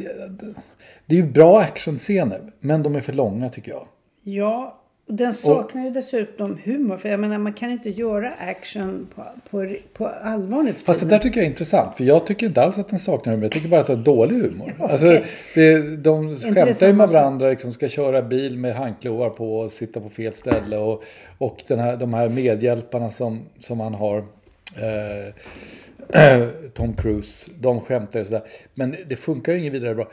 Det 1.05 1.15
är 1.15 1.21
ju 1.21 1.31
bra 1.31 1.59
actionscener, 1.59 2.41
men 2.59 2.83
de 2.83 2.95
är 2.95 3.01
för 3.01 3.13
långa 3.13 3.49
tycker 3.49 3.71
jag. 3.71 3.87
Ja, 4.23 4.81
den 5.09 5.33
saknar 5.33 5.83
ju 5.83 5.89
dessutom 5.89 6.57
humor. 6.63 6.97
För 6.97 7.09
jag 7.09 7.19
menar, 7.19 7.37
man 7.37 7.53
kan 7.53 7.69
inte 7.69 7.89
göra 7.89 8.31
action 8.33 9.07
på, 9.15 9.23
på, 9.49 9.67
på 9.93 10.07
allvar 10.07 10.63
nu 10.63 10.73
Fast 10.73 10.99
det 10.99 11.05
där 11.05 11.19
tycker 11.19 11.39
jag 11.39 11.45
är 11.45 11.49
intressant. 11.49 11.97
För 11.97 12.03
jag 12.03 12.25
tycker 12.25 12.47
inte 12.47 12.61
alls 12.61 12.77
att 12.77 12.89
den 12.89 12.99
saknar 12.99 13.33
humor. 13.33 13.45
Jag 13.45 13.51
tycker 13.51 13.67
bara 13.67 13.81
att 13.81 13.87
det 13.87 13.93
är 13.93 13.97
dålig 13.97 14.35
humor. 14.35 14.73
Alltså, 14.79 15.07
Okej. 15.07 15.25
det, 15.55 15.97
de 15.97 16.39
skämtar 16.39 16.87
ju 16.87 16.93
med 16.93 17.09
varandra. 17.09 17.49
Liksom, 17.49 17.73
ska 17.73 17.89
köra 17.89 18.21
bil 18.21 18.57
med 18.57 18.75
handklovar 18.75 19.29
på 19.29 19.59
och 19.59 19.71
sitta 19.71 19.99
på 19.99 20.09
fel 20.09 20.33
ställe. 20.33 20.77
Och, 20.77 21.03
och 21.37 21.63
den 21.67 21.79
här, 21.79 21.97
de 21.97 22.13
här 22.13 22.29
medhjälparna 22.29 23.11
som, 23.11 23.41
som 23.59 23.79
han 23.79 23.93
har. 23.93 24.17
Eh, 24.17 25.33
Tom 26.73 26.93
Cruise, 26.93 27.51
de 27.59 27.81
skämtar 27.81 28.19
och 28.19 28.25
sådär. 28.25 28.43
Men 28.73 28.95
det 29.07 29.15
funkar 29.15 29.53
ju 29.53 29.59
inget 29.59 29.73
vidare 29.73 29.95
bra. 29.95 30.07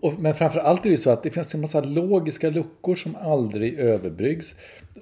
Och, 0.00 0.14
men 0.18 0.34
framför 0.34 0.60
allt 0.60 0.80
är 0.80 0.84
det 0.84 0.90
ju 0.90 0.96
så 0.96 1.10
att 1.10 1.22
det 1.22 1.30
finns 1.30 1.54
en 1.54 1.60
massa 1.60 1.80
logiska 1.80 2.50
luckor 2.50 2.94
som 2.94 3.16
aldrig 3.16 3.78
överbryggs. 3.78 4.54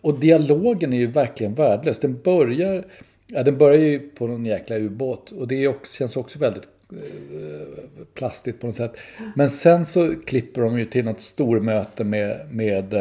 Och 0.03 0.19
dialogen 0.19 0.93
är 0.93 0.97
ju 0.97 1.07
verkligen 1.07 1.55
värdelös. 1.55 1.99
Den 1.99 2.21
börjar, 2.25 2.85
ja, 3.27 3.43
den 3.43 3.59
börjar 3.59 3.81
ju 3.81 3.99
på 3.99 4.27
någon 4.27 4.47
jäkla 4.47 4.77
ubåt. 4.77 5.31
Och 5.31 5.49
det 5.49 5.69
också, 5.69 5.97
känns 5.99 6.17
också 6.17 6.39
väldigt 6.39 6.69
eh, 6.93 7.95
plastigt 8.15 8.61
på 8.61 8.67
något 8.67 8.77
sätt. 8.77 8.97
Men 9.37 9.51
sen 9.51 9.87
så 9.87 10.15
klipper 10.27 10.63
de 10.63 10.79
ju 10.79 10.85
till 10.85 11.05
något 11.05 11.21
stormöte 11.21 12.05
med, 12.05 12.41
med 12.51 12.95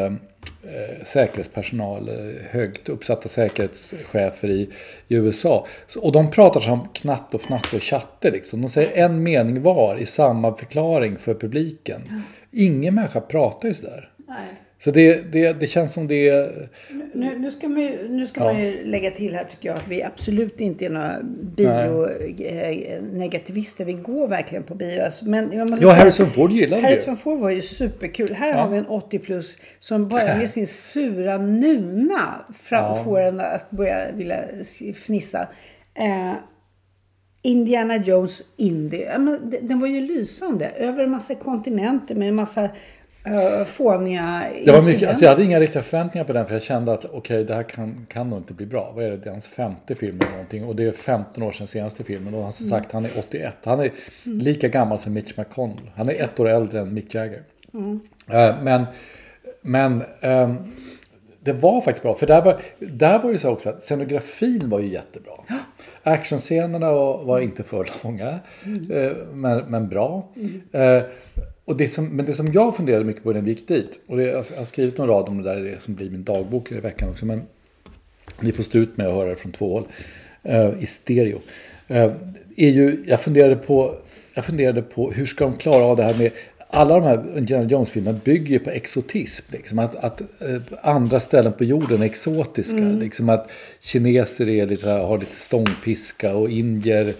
eh, 0.66 1.06
säkerhetspersonal, 1.06 2.10
eh, 2.10 2.16
högt 2.50 2.90
uppsatta 2.90 3.30
säkerhetschefer 3.30 4.50
i, 4.50 4.70
i 5.08 5.16
USA. 5.16 5.68
Så, 5.88 6.02
och 6.02 6.12
de 6.12 6.32
pratar 6.32 6.60
som 6.60 6.88
knatt 6.94 7.34
och 7.34 7.42
fnatt 7.42 7.74
och 7.74 7.84
chatte 7.84 8.32
liksom. 8.32 8.62
De 8.62 8.70
säger 8.70 9.06
en 9.06 9.24
mening 9.24 9.62
var 9.62 9.98
i 9.98 10.06
samma 10.06 10.56
förklaring 10.56 11.18
för 11.18 11.34
publiken. 11.34 12.24
Ingen 12.52 12.96
människa 12.96 13.22
pratar 13.22 13.68
ju 13.68 13.74
sådär. 13.74 14.10
Nej. 14.28 14.65
Så 14.86 14.92
det, 14.92 15.32
det, 15.32 15.54
det 15.60 15.68
känns 15.68 15.94
som 15.94 16.08
det. 16.08 16.52
Nu, 17.14 17.40
nu 17.40 17.52
ska, 17.52 17.68
man 17.70 17.82
ju, 17.82 18.10
nu 18.10 18.28
ska 18.28 18.40
Ja. 18.40 18.54
man 18.54 18.62
ju 18.66 18.84
lägga 18.86 19.12
till 19.12 19.34
här 19.36 19.44
tycker 19.44 19.70
jag 19.70 19.78
att 19.78 19.88
vi 19.88 20.04
absolut 20.04 20.62
inte 20.62 20.86
är 20.86 20.90
några 20.90 21.20
bio-negativister. 22.56 23.86
Vi 23.86 23.94
går 23.94 24.28
verkligen 24.28 24.64
på 24.64 24.76
bio. 24.76 25.02
Alltså, 25.02 25.26
Men 25.26 25.52
jag 25.52 25.70
måste 25.70 25.86
Ja, 25.86 25.92
säga- 25.92 26.02
Harrison 26.04 26.30
Ford 26.32 26.52
gillade 26.52 26.82
det. 26.82 26.88
Harrison 26.88 27.18
Ford 27.18 27.40
var 27.40 27.50
ju 27.50 27.62
superkul. 27.62 28.34
Här 28.34 28.54
har 28.54 28.70
vi 28.70 28.78
en 28.78 28.86
80 28.86 29.20
plus 29.20 29.58
som 29.80 30.10
bara 30.10 30.38
med 30.38 30.50
sin 30.50 30.68
sura 30.68 31.38
nuna 31.38 32.46
fram, 32.64 32.84
Ja. 32.84 33.04
får 33.04 33.20
en 33.22 33.40
att 33.40 33.72
börja 33.72 34.12
vilja 34.12 34.44
fnissa. 35.06 35.48
Eh, 35.94 36.34
Indiana 37.42 37.98
Jones 37.98 38.42
Indy. 38.58 38.98
Ja, 38.98 39.18
Den 39.62 39.80
var 39.80 39.88
ju 39.88 40.02
lysande. 40.02 40.66
Över 40.78 41.04
en 41.04 41.12
massa 41.12 41.36
kontinenter 41.36 42.16
med 42.16 42.28
en 42.30 42.36
massa 42.36 42.70
uh, 43.28 43.66
fåniga 43.66 44.44
Det 44.66 44.72
var 44.72 44.86
mycket, 44.86 45.08
alltså 45.08 45.24
jag 45.26 45.32
hade 45.32 45.44
inga 45.44 45.60
riktiga 45.60 45.84
förväntningar 45.84 46.26
på 46.26 46.34
den 46.34 46.46
för 46.46 46.54
jag 46.54 46.64
kände 46.64 46.94
att 46.94 47.06
okej, 47.06 47.44
det 47.44 47.56
här 47.56 47.64
kan, 47.64 48.06
kan 48.10 48.30
nog 48.30 48.40
inte 48.40 48.54
bli 48.54 48.66
bra. 48.66 48.92
Vad 48.96 49.06
är 49.06 49.12
det? 49.12 49.18
Det 49.18 49.30
är 49.30 49.32
hans 49.32 49.48
femte 49.48 49.96
film 49.96 50.20
eller 50.22 50.32
någonting 50.32 50.66
och 50.66 50.76
det 50.76 50.84
är 50.84 50.92
15 50.92 51.44
år 51.44 51.52
sedan 51.52 51.68
senaste 51.68 52.04
filmen 52.04 52.34
och 52.34 52.40
han 52.40 52.46
har 52.46 52.52
som 52.52 52.68
sagt 52.68 52.92
han 52.92 53.06
är 53.06 53.12
81. 53.20 53.56
Han 53.64 53.80
är 53.80 53.92
lika 54.24 54.68
gammal 54.68 55.00
som 55.00 55.14
Mitch 55.14 55.38
McConnell. 55.38 55.92
Han 55.96 56.10
är 56.10 56.14
ett 56.14 56.40
år 56.40 56.48
äldre 56.48 56.80
än 56.80 56.94
Mick 56.94 57.16
Jagger. 57.16 57.42
Eh, 58.30 58.56
men 58.64 58.86
men 59.62 60.04
ehm, 60.22 60.58
det 61.40 61.54
var 61.54 61.82
faktiskt 61.82 62.04
bra. 62.04 62.16
För 62.16 62.28
där 62.28 62.42
var, 62.42 62.62
där 62.80 63.20
var 63.20 63.32
det 63.32 63.40
så 63.40 63.50
också 63.50 63.70
att 63.70 63.84
scenografin 63.84 64.70
var 64.70 64.80
ju 64.80 64.88
jättebra. 64.88 65.34
Actionscenerna 66.04 66.92
var, 66.92 67.24
var 67.24 67.40
inte 67.40 67.64
för 67.64 67.90
långa, 68.04 68.40
eh, 68.92 69.12
men, 69.34 69.66
men 69.66 69.90
bra. 69.90 70.28
Eh, 70.72 71.04
och 71.66 71.78
det 71.78 71.88
som, 71.88 72.08
men 72.08 72.26
det 72.26 72.34
som 72.34 72.54
jag 72.54 72.76
funderade 72.76 73.06
mycket 73.06 73.24
på 73.24 73.32
när 73.32 73.42
vi 73.42 73.50
gick 73.50 73.68
dit, 73.68 74.00
och 74.08 74.18
det, 74.18 74.24
jag 74.24 74.46
har 74.58 74.66
skrivit 74.66 74.98
någon 74.98 75.08
rad 75.08 75.30
om 75.30 75.38
det 75.38 75.54
där, 75.54 75.62
det 75.62 75.82
som 75.82 75.96
blir 75.96 76.10
min 76.10 76.24
dagbok 76.24 76.72
i 76.72 76.80
veckan 76.80 77.10
också, 77.10 77.26
men 77.26 77.42
ni 78.40 78.52
får 78.52 78.64
stå 78.64 78.78
ut 78.78 78.98
med 78.98 79.08
att 79.08 79.14
höra 79.14 79.30
det 79.30 79.36
från 79.36 79.52
två 79.52 79.74
håll, 79.74 79.88
eh, 80.44 80.84
i 80.84 80.86
stereo. 80.86 81.42
Eh, 81.88 82.12
är 82.58 82.70
ju, 82.70 83.04
jag, 83.08 83.22
funderade 83.22 83.56
på, 83.56 83.96
jag 84.34 84.46
funderade 84.46 84.82
på 84.82 85.12
hur 85.12 85.26
ska 85.26 85.44
de 85.44 85.58
klara 85.58 85.84
av 85.84 85.98
det 85.98 86.04
här 86.04 86.18
med 86.18 86.32
alla 86.70 86.94
de 86.94 87.04
här 87.04 87.38
Indiana 87.38 87.70
Jones-filmerna 87.70 88.20
bygger 88.24 88.50
ju 88.50 88.60
på 88.60 88.70
exotism. 88.70 89.46
Liksom, 89.52 89.80
att 89.80 89.96
att 89.96 90.22
eh, 90.22 90.62
andra 90.82 91.20
ställen 91.20 91.54
på 91.54 91.64
jorden 91.64 92.02
är 92.02 92.06
exotiska. 92.06 92.78
Liksom 92.78 93.30
att 93.30 93.52
kineser 93.80 94.50
är 94.50 94.66
lite, 94.66 94.90
har 94.90 95.18
lite 95.18 95.40
stångpiska 95.40 96.36
och 96.36 96.50
indier 96.50 97.14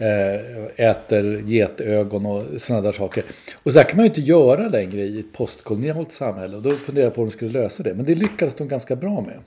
Eh, 0.00 0.88
äter 0.90 1.42
getögon 1.46 2.26
och 2.26 2.60
sådana 2.60 2.82
där 2.82 2.92
saker. 2.92 3.24
Och 3.62 3.72
så 3.72 3.78
där 3.78 3.84
kan 3.84 3.96
man 3.96 4.04
ju 4.04 4.08
inte 4.08 4.20
göra 4.20 4.68
längre 4.68 5.00
i 5.00 5.20
ett 5.20 5.32
postkolonialt 5.32 6.12
samhälle. 6.12 6.56
Och 6.56 6.62
då 6.62 6.74
funderar 6.74 7.06
jag 7.06 7.14
på 7.14 7.20
hur 7.20 7.26
de 7.26 7.32
skulle 7.32 7.62
lösa 7.62 7.82
det. 7.82 7.94
Men 7.94 8.04
det 8.04 8.14
lyckades 8.14 8.54
de 8.54 8.68
ganska 8.68 8.96
bra 8.96 9.20
med. 9.20 9.38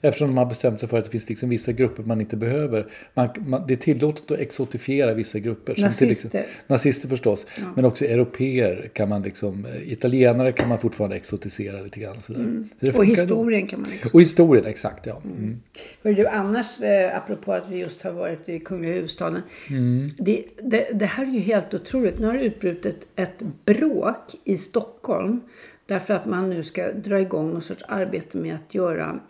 Eftersom 0.00 0.28
de 0.28 0.36
har 0.36 0.46
bestämt 0.46 0.80
sig 0.80 0.88
för 0.88 0.98
att 0.98 1.04
det 1.04 1.10
finns 1.10 1.28
liksom 1.28 1.48
vissa 1.48 1.72
grupper 1.72 2.02
man 2.02 2.20
inte 2.20 2.36
behöver. 2.36 2.86
Man, 3.14 3.28
man, 3.38 3.64
det 3.66 3.74
är 3.74 3.76
tillåtet 3.76 4.30
att 4.30 4.38
exotifiera 4.38 5.14
vissa 5.14 5.38
grupper. 5.38 5.74
som 5.74 5.74
till 5.74 5.84
Nazister. 5.84 6.28
exempel- 6.28 6.50
nazister 6.66 7.08
förstås. 7.08 7.46
Men 7.76 7.84
också 7.84 8.04
europeer 8.04 8.90
kan 8.92 9.08
man 9.08 9.22
liksom, 9.22 9.66
eh, 9.66 9.92
italienare 9.92 10.52
kan 10.52 10.68
man 10.68 10.78
fortfarande 10.78 11.16
exotisera 11.16 11.80
lite 11.82 12.00
grann. 12.00 12.22
Sådär. 12.22 12.40
Så 12.80 12.88
Och 12.88 12.94
funkar 12.94 12.98
då. 12.98 13.02
historien 13.02 13.66
kan 13.66 13.80
man 13.80 13.90
liksom. 13.90 14.10
Och 14.14 14.20
historien, 14.20 14.64
exakt 14.66 15.06
ja. 15.06 15.20
Mm. 15.24 15.60
Hör 16.02 16.12
du, 16.12 16.26
annars, 16.26 16.80
eh, 16.80 17.16
apropå 17.16 17.52
att 17.52 17.68
vi 17.68 17.78
just 17.78 18.02
har 18.02 18.12
varit 18.12 18.48
i 18.48 18.58
kungliga 18.60 18.92
huvudstaden. 18.92 19.42
Mm. 19.70 20.08
Det, 20.18 20.44
det, 20.62 20.88
det 20.94 21.06
här 21.06 21.26
är 21.26 21.30
ju 21.30 21.38
helt 21.40 21.74
otroligt. 21.74 22.18
Nu 22.18 22.26
har 22.26 22.34
det 22.34 22.42
utbrutit 22.44 23.06
ett 23.16 23.42
bråk 23.64 24.34
i 24.44 24.56
Stockholm. 24.56 25.40
Därför 25.86 26.14
att 26.14 26.26
man 26.26 26.50
nu 26.50 26.62
ska 26.62 26.92
dra 26.92 27.20
igång 27.20 27.50
någon 27.50 27.62
sorts 27.62 27.84
arbete 27.88 28.36
med 28.38 28.54
att 28.54 28.74
göra 28.74 29.20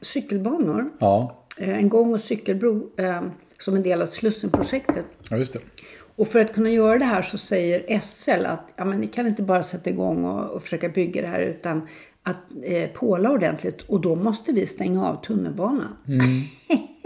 cykelbanor. 0.00 0.90
Ja, 0.98 1.34
Eh, 1.60 1.78
En 1.78 1.88
gång 1.88 2.12
och 2.12 2.20
cykelbro 2.20 2.90
eh, 2.96 3.22
som 3.58 3.76
en 3.76 3.82
del 3.82 4.02
av 4.02 4.06
Slussenprojektet. 4.06 5.04
ja, 5.30 5.36
just 5.36 5.52
det. 5.52 5.58
Och 6.16 6.28
för 6.28 6.38
att 6.40 6.52
kunna 6.54 6.70
göra 6.70 6.98
det 6.98 7.04
här 7.04 7.22
så 7.22 7.38
säger 7.38 8.00
SL 8.00 8.46
att 8.46 8.72
ja, 8.76 8.84
men 8.84 9.00
ni 9.00 9.06
kan 9.06 9.26
inte 9.26 9.42
bara 9.42 9.62
sätta 9.62 9.90
igång 9.90 10.24
och, 10.24 10.50
och 10.50 10.62
försöka 10.62 10.88
bygga 10.88 11.22
det 11.22 11.28
här 11.28 11.40
utan 11.40 11.88
att 12.22 12.38
eh, 12.62 12.88
påla 12.90 13.30
ordentligt. 13.30 13.80
Och 13.82 14.00
då 14.00 14.14
måste 14.14 14.52
vi 14.52 14.66
stänga 14.66 15.06
av 15.08 15.22
tunnelbanan. 15.22 15.96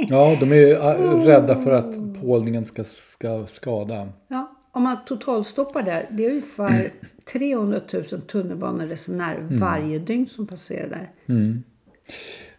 Ja, 0.09 0.37
de 0.41 0.52
är 0.52 0.57
ju 0.57 0.73
äh, 0.73 1.25
rädda 1.26 1.62
för 1.62 1.71
att 1.73 2.21
pålningen 2.23 2.64
ska, 2.64 2.85
ska 2.85 3.47
skada. 3.47 4.09
Ja, 4.29 4.50
om 4.73 4.83
man 4.83 4.97
totalstoppar 5.07 5.83
där, 5.83 6.09
det 6.11 6.25
är 6.26 6.31
ungefär 6.31 6.93
300 7.33 7.81
000 7.93 8.05
tunnelbaneresenärer 8.05 9.49
varje 9.50 9.99
dygn 9.99 10.26
som 10.26 10.47
passerar 10.47 10.88
där. 10.88 11.11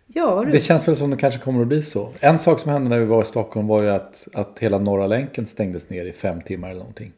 Ja, 0.07 0.45
Det 0.51 0.59
känns 0.59 0.87
väl 0.87 0.95
som 0.95 1.09
det 1.09 1.17
kanske 1.17 1.39
kommer 1.39 1.61
att 1.61 1.67
bli 1.67 1.81
så. 1.83 2.09
En 2.19 2.39
sak 2.39 2.59
som 2.59 2.71
hände 2.71 2.89
när 2.89 2.99
vi 2.99 3.05
var 3.05 3.21
i 3.21 3.25
Stockholm 3.25 3.67
var 3.67 3.83
ju 3.83 3.89
att, 3.89 4.27
att 4.33 4.59
hela 4.59 4.77
Norra 4.77 5.07
länken 5.07 5.45
stängdes 5.45 5.89
ner 5.89 6.05
i 6.05 6.11
fem 6.11 6.41
timmar 6.41 6.69
eller 6.69 6.79
någonting. 6.79 7.11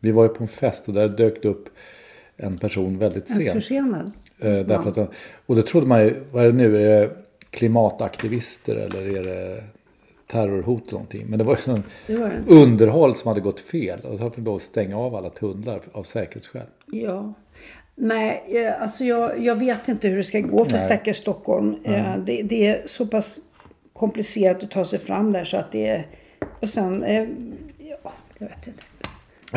Vi 0.00 0.12
var 0.12 0.22
ju 0.22 0.28
på 0.28 0.44
en 0.44 0.48
fest 0.48 0.88
och 0.88 0.94
där 0.94 1.08
dök 1.08 1.42
det 1.42 1.48
upp 1.48 1.68
en 2.36 2.58
person 2.58 2.98
väldigt 2.98 3.30
En 3.30 3.36
sent. 3.36 3.52
försenad. 3.52 4.12
Eh, 4.40 4.52
därför 4.58 4.90
att, 5.02 5.10
och 5.46 5.56
då 5.56 5.62
trodde 5.62 5.86
man 5.86 6.02
ju, 6.04 6.14
vad 6.32 6.42
är 6.44 6.46
det 6.46 6.52
nu? 6.56 6.76
Är 6.84 7.00
det 7.00 7.10
klimataktivister 7.50 8.76
eller 8.76 9.16
är 9.18 9.22
det 9.24 9.62
terrorhot 10.26 10.82
eller 10.82 10.92
någonting? 10.92 11.26
Men 11.28 11.38
det 11.38 11.44
var 11.44 11.56
ju 11.56 11.62
sån 11.62 11.82
Det 12.06 12.16
var 12.16 12.28
den. 12.28 12.44
underhåll 12.48 13.14
som 13.14 13.28
hade 13.28 13.40
gått 13.40 13.60
fel. 13.60 14.00
Och 14.00 14.16
så 14.18 14.22
hade 14.22 14.40
de 14.40 14.60
stänga 14.60 14.98
av 14.98 15.14
alla 15.14 15.30
tunnlar 15.30 15.80
av 15.92 16.02
säkerhetsskäl. 16.02 16.62
Ja. 16.86 17.34
Nej, 17.96 18.44
eh, 18.48 18.82
alltså 18.82 19.04
jag, 19.04 19.44
jag 19.44 19.56
vet 19.56 19.88
inte 19.88 20.08
hur 20.08 20.16
det 20.16 20.24
ska 20.24 20.40
gå 20.40 20.64
för 20.64 20.76
Nej. 20.76 20.86
stackars 20.86 21.16
Stockholm. 21.16 21.76
Eh, 21.84 22.18
Det, 22.18 22.42
det 22.42 22.66
är 22.66 22.82
så 22.86 23.06
pass 23.06 23.38
komplicerat 23.92 24.62
att 24.62 24.70
ta 24.70 24.84
sig 24.84 24.98
fram 24.98 25.32
där 25.32 25.44
så 25.44 25.56
att 25.56 25.72
det 25.72 25.86
är... 25.86 26.06
Och 26.60 26.68
sen, 26.68 27.04
eh, 27.04 27.28
ja, 27.78 28.12
jag 28.38 28.48
vet 28.48 28.66
inte. 28.66 28.82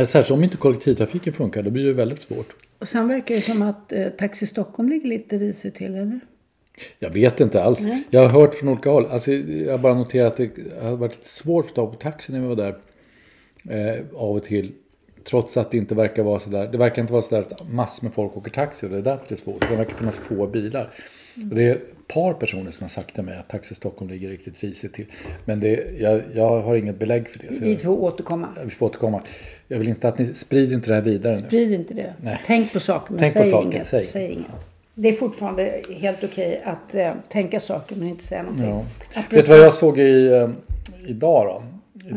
Särskilt 0.05 0.31
om 0.31 0.43
inte 0.43 0.57
kollektivtrafiken 0.57 1.33
funkar, 1.33 1.63
då 1.63 1.69
blir 1.69 1.85
det 1.85 1.93
väldigt 1.93 2.21
svårt. 2.21 2.55
Och 2.79 2.87
sen 2.87 3.07
verkar 3.07 3.35
det 3.35 3.41
som 3.41 3.61
att 3.61 3.91
eh, 3.91 4.07
Taxi 4.07 4.45
Stockholm 4.47 4.89
ligger 4.89 5.07
lite 5.07 5.37
risigt 5.37 5.75
till, 5.75 5.95
eller? 5.95 6.19
Jag 6.99 7.09
vet 7.09 7.39
inte 7.39 7.63
alls. 7.63 7.85
Jag 8.09 8.21
har 8.21 8.29
hört 8.29 8.55
från 8.55 8.69
olika 8.69 8.89
håll. 8.89 9.05
Alltså, 9.05 9.31
jag 9.31 9.81
bara 9.81 9.93
noterat 9.93 10.39
att 10.39 10.55
det 10.55 10.81
har 10.81 10.95
varit 10.95 11.11
lite 11.11 11.29
svårt 11.29 11.65
att 11.65 11.69
få 11.69 11.75
tag 11.75 11.91
på 11.91 11.97
taxi 11.97 12.31
när 12.33 12.39
vi 12.39 12.47
var 12.47 12.55
där. 12.55 12.77
Eh, 13.69 14.03
av 14.15 14.35
och 14.35 14.43
till. 14.43 14.71
Trots 15.29 15.57
att 15.57 15.71
det 15.71 15.77
inte 15.77 15.95
verkar 15.95 16.23
vara 16.23 16.39
så 16.39 16.49
där. 16.49 16.67
Det 16.67 16.77
verkar 16.77 17.01
inte 17.01 17.13
vara 17.13 17.21
så 17.23 17.35
där 17.35 17.41
att 17.41 17.69
massor 17.71 18.03
med 18.03 18.13
folk 18.13 18.37
åker 18.37 18.51
taxi 18.51 18.85
och 18.85 18.89
det 18.89 18.97
är 18.97 19.01
därför 19.01 19.25
det 19.27 19.33
är 19.33 19.37
svårt. 19.37 19.69
Det 19.69 19.75
verkar 19.75 19.93
finnas 19.93 20.17
få 20.17 20.47
bilar. 20.47 20.89
Och 21.49 21.55
det 21.55 21.63
är 21.63 21.75
ett 21.75 22.07
par 22.07 22.33
personer 22.33 22.71
som 22.71 22.83
har 22.83 22.89
sagt 22.89 23.15
till 23.15 23.23
mig 23.23 23.37
att 23.37 23.49
Taxi 23.49 23.75
Stockholm 23.75 24.11
ligger 24.11 24.29
riktigt 24.29 24.63
risigt 24.63 24.93
till. 24.93 25.05
Men 25.45 25.59
det, 25.59 25.99
jag, 25.99 26.21
jag 26.33 26.61
har 26.61 26.75
inget 26.75 26.99
belägg 26.99 27.29
för 27.29 27.39
det. 27.39 27.45
Vi 27.61 27.71
jag, 27.71 27.81
får 27.81 27.89
återkomma. 28.03 28.47
vi 28.65 28.69
får 28.69 28.85
återkomma. 28.85 29.21
Jag 29.67 29.79
vill 29.79 29.87
inte 29.87 30.07
att 30.07 30.17
ni 30.17 30.33
sprider 30.33 30.75
inte 30.75 30.89
det 30.89 30.95
här 30.95 31.01
vidare 31.01 31.33
nu. 31.33 31.39
Sprid 31.39 31.71
inte 31.73 31.93
det. 31.93 32.13
Nej. 32.21 32.41
Tänk 32.45 32.73
på 32.73 32.79
saker, 32.79 33.11
men 33.11 33.19
Tänk 33.19 33.33
på 33.33 33.39
säg, 33.41 33.51
saker, 33.51 33.67
inget. 33.67 33.85
säg 33.85 34.03
Säg 34.03 34.31
inget. 34.31 34.45
Det 34.93 35.09
är 35.09 35.13
fortfarande 35.13 35.81
helt 35.99 36.23
okej 36.23 36.61
att 36.65 36.95
eh, 36.95 37.11
tänka 37.29 37.59
saker 37.59 37.95
men 37.95 38.07
inte 38.07 38.23
säga 38.23 38.43
någonting. 38.43 38.69
Ja. 38.69 38.85
Apropå- 39.15 39.35
Vet 39.35 39.45
du 39.45 39.51
vad 39.51 39.59
jag 39.59 39.73
såg 39.73 39.99
i, 39.99 40.27
eh, 40.27 40.49
idag 41.05 41.45
då? 41.45 41.63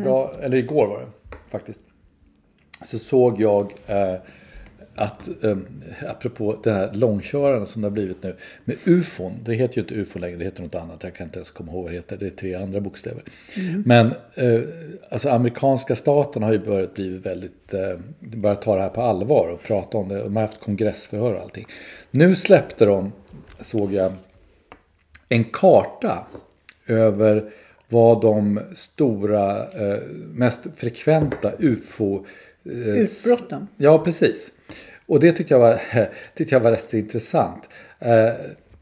Idag, 0.01 0.31
Eller 0.43 0.57
igår 0.57 0.87
var 0.87 1.01
det 1.01 1.07
faktiskt. 1.51 1.81
Så 2.85 2.99
såg 2.99 3.41
jag 3.41 3.73
eh, 3.87 4.15
att, 4.95 5.45
eh, 5.45 5.57
apropå 6.09 6.57
den 6.63 6.77
här 6.77 6.93
långköraren 6.93 7.67
som 7.67 7.83
det 7.83 7.89
har 7.89 7.93
blivit 7.93 8.23
nu, 8.23 8.37
med 8.65 8.77
ufon, 8.87 9.33
det 9.45 9.55
heter 9.55 9.77
ju 9.77 9.83
inte 9.83 9.95
ufon 9.95 10.23
längre, 10.23 10.37
det 10.37 10.45
heter 10.45 10.63
något 10.63 10.75
annat, 10.75 11.03
jag 11.03 11.15
kan 11.15 11.27
inte 11.27 11.39
ens 11.39 11.51
komma 11.51 11.73
ihåg 11.73 11.83
vad 11.83 11.93
det 11.93 11.97
heter, 11.97 12.17
det 12.17 12.27
är 12.27 12.31
tre 12.31 12.55
andra 12.55 12.81
bokstäver. 12.81 13.23
Men 13.85 14.07
eh, 14.35 14.61
alltså 15.11 15.29
amerikanska 15.29 15.97
staten 15.97 16.43
har 16.43 16.53
ju 16.53 16.59
börjat 16.59 16.95
bli 16.95 17.09
väldigt, 17.09 17.75
eh, 17.75 17.99
börjat 18.21 18.63
ta 18.63 18.77
det 18.77 18.83
här 18.83 18.89
på 18.89 19.03
allvar 19.03 19.49
och 19.49 19.63
prata 19.63 19.99
om 19.99 20.09
det, 20.09 20.23
de 20.23 20.37
har 20.37 20.43
haft 20.43 20.61
kongressförhör 20.61 21.35
och 21.35 21.43
allting. 21.43 21.67
Nu 22.11 22.37
släppte 22.37 22.85
de, 22.85 23.13
såg 23.61 23.93
jag, 23.93 24.13
en 25.29 25.45
karta 25.45 26.27
över 26.87 27.51
var 27.89 28.23
de 28.23 28.61
stora, 28.75 29.59
eh, 29.59 30.01
mest 30.33 30.67
frekventa 30.77 31.53
ufo... 31.59 32.25
Eh, 32.65 32.99
Utbrotten. 32.99 33.69
Ja, 33.77 33.99
precis. 33.99 34.53
Och 35.07 35.21
det 35.21 35.33
tyckte 35.33 35.55
jag 35.55 35.59
var, 35.59 35.81
tyckte 36.35 36.55
jag 36.55 36.61
var 36.61 36.71
rätt 36.71 36.95
intressant. 36.95 37.69
Eh, 37.99 38.31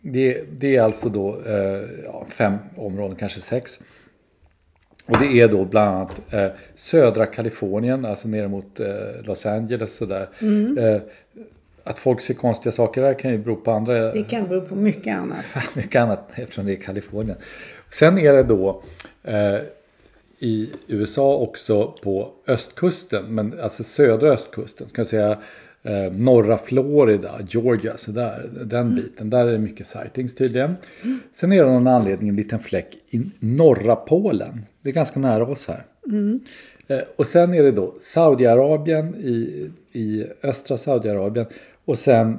det, 0.00 0.42
det 0.58 0.76
är 0.76 0.82
alltså 0.82 1.08
då 1.08 1.40
eh, 1.46 1.82
ja, 2.04 2.26
fem 2.28 2.54
områden, 2.76 3.16
kanske 3.16 3.40
sex. 3.40 3.78
Och 5.06 5.16
det 5.20 5.40
är 5.40 5.48
då 5.48 5.64
bland 5.64 5.90
annat 5.90 6.20
södra 6.76 7.26
Kalifornien, 7.26 8.04
alltså 8.04 8.28
ner 8.28 8.48
mot 8.48 8.80
Los 9.24 9.46
Angeles 9.46 9.96
sådär. 9.96 10.28
Eh, 10.78 11.02
att 11.84 11.98
folk 11.98 12.20
ser 12.20 12.34
konstiga 12.34 12.72
saker 12.72 13.02
där 13.02 13.14
kan 13.14 13.30
ju 13.30 13.38
bero 13.38 13.56
på 13.56 13.70
andra 13.70 14.12
Det 14.12 14.22
kan 14.22 14.48
bero 14.48 14.60
på 14.60 14.74
mycket 14.74 15.18
annat. 15.18 15.44
mycket 15.76 16.02
annat 16.02 16.30
eftersom 16.34 16.66
det 16.66 16.72
är 16.72 16.76
Kalifornien. 16.76 17.36
Sen 17.90 18.18
är 18.18 18.32
det 18.32 18.42
då 18.42 18.82
i 20.38 20.70
USA 20.86 21.36
också 21.36 21.94
på 22.02 22.32
östkusten, 22.46 23.34
men 23.34 23.60
alltså 23.60 23.84
södra 23.84 24.28
östkusten, 24.28 24.88
ska 24.88 25.00
jag 25.00 25.06
säga 25.06 25.38
eh, 25.82 26.12
norra 26.12 26.58
Florida, 26.58 27.40
Georgia, 27.48 27.96
sådär, 27.96 28.50
den 28.64 28.94
biten. 28.94 29.30
Där 29.30 29.46
är 29.46 29.52
det 29.52 29.58
mycket 29.58 29.86
sightings 29.86 30.34
tydligen. 30.34 30.74
Sen 31.32 31.52
är 31.52 31.56
det 31.56 31.64
av 31.64 31.72
någon 31.72 31.86
anledning 31.86 32.28
en 32.28 32.36
liten 32.36 32.58
fläck 32.58 32.96
i 33.10 33.22
norra 33.38 33.96
Polen. 33.96 34.64
Det 34.82 34.90
är 34.90 34.94
ganska 34.94 35.20
nära 35.20 35.46
oss 35.46 35.68
här. 35.68 35.84
Eh, 36.88 37.00
och 37.16 37.26
sen 37.26 37.54
är 37.54 37.62
det 37.62 37.72
då 37.72 37.94
Saudiarabien 38.00 39.14
i, 39.14 39.70
i 39.92 40.24
östra 40.42 40.78
Saudiarabien 40.78 41.46
och 41.84 41.98
sen 41.98 42.38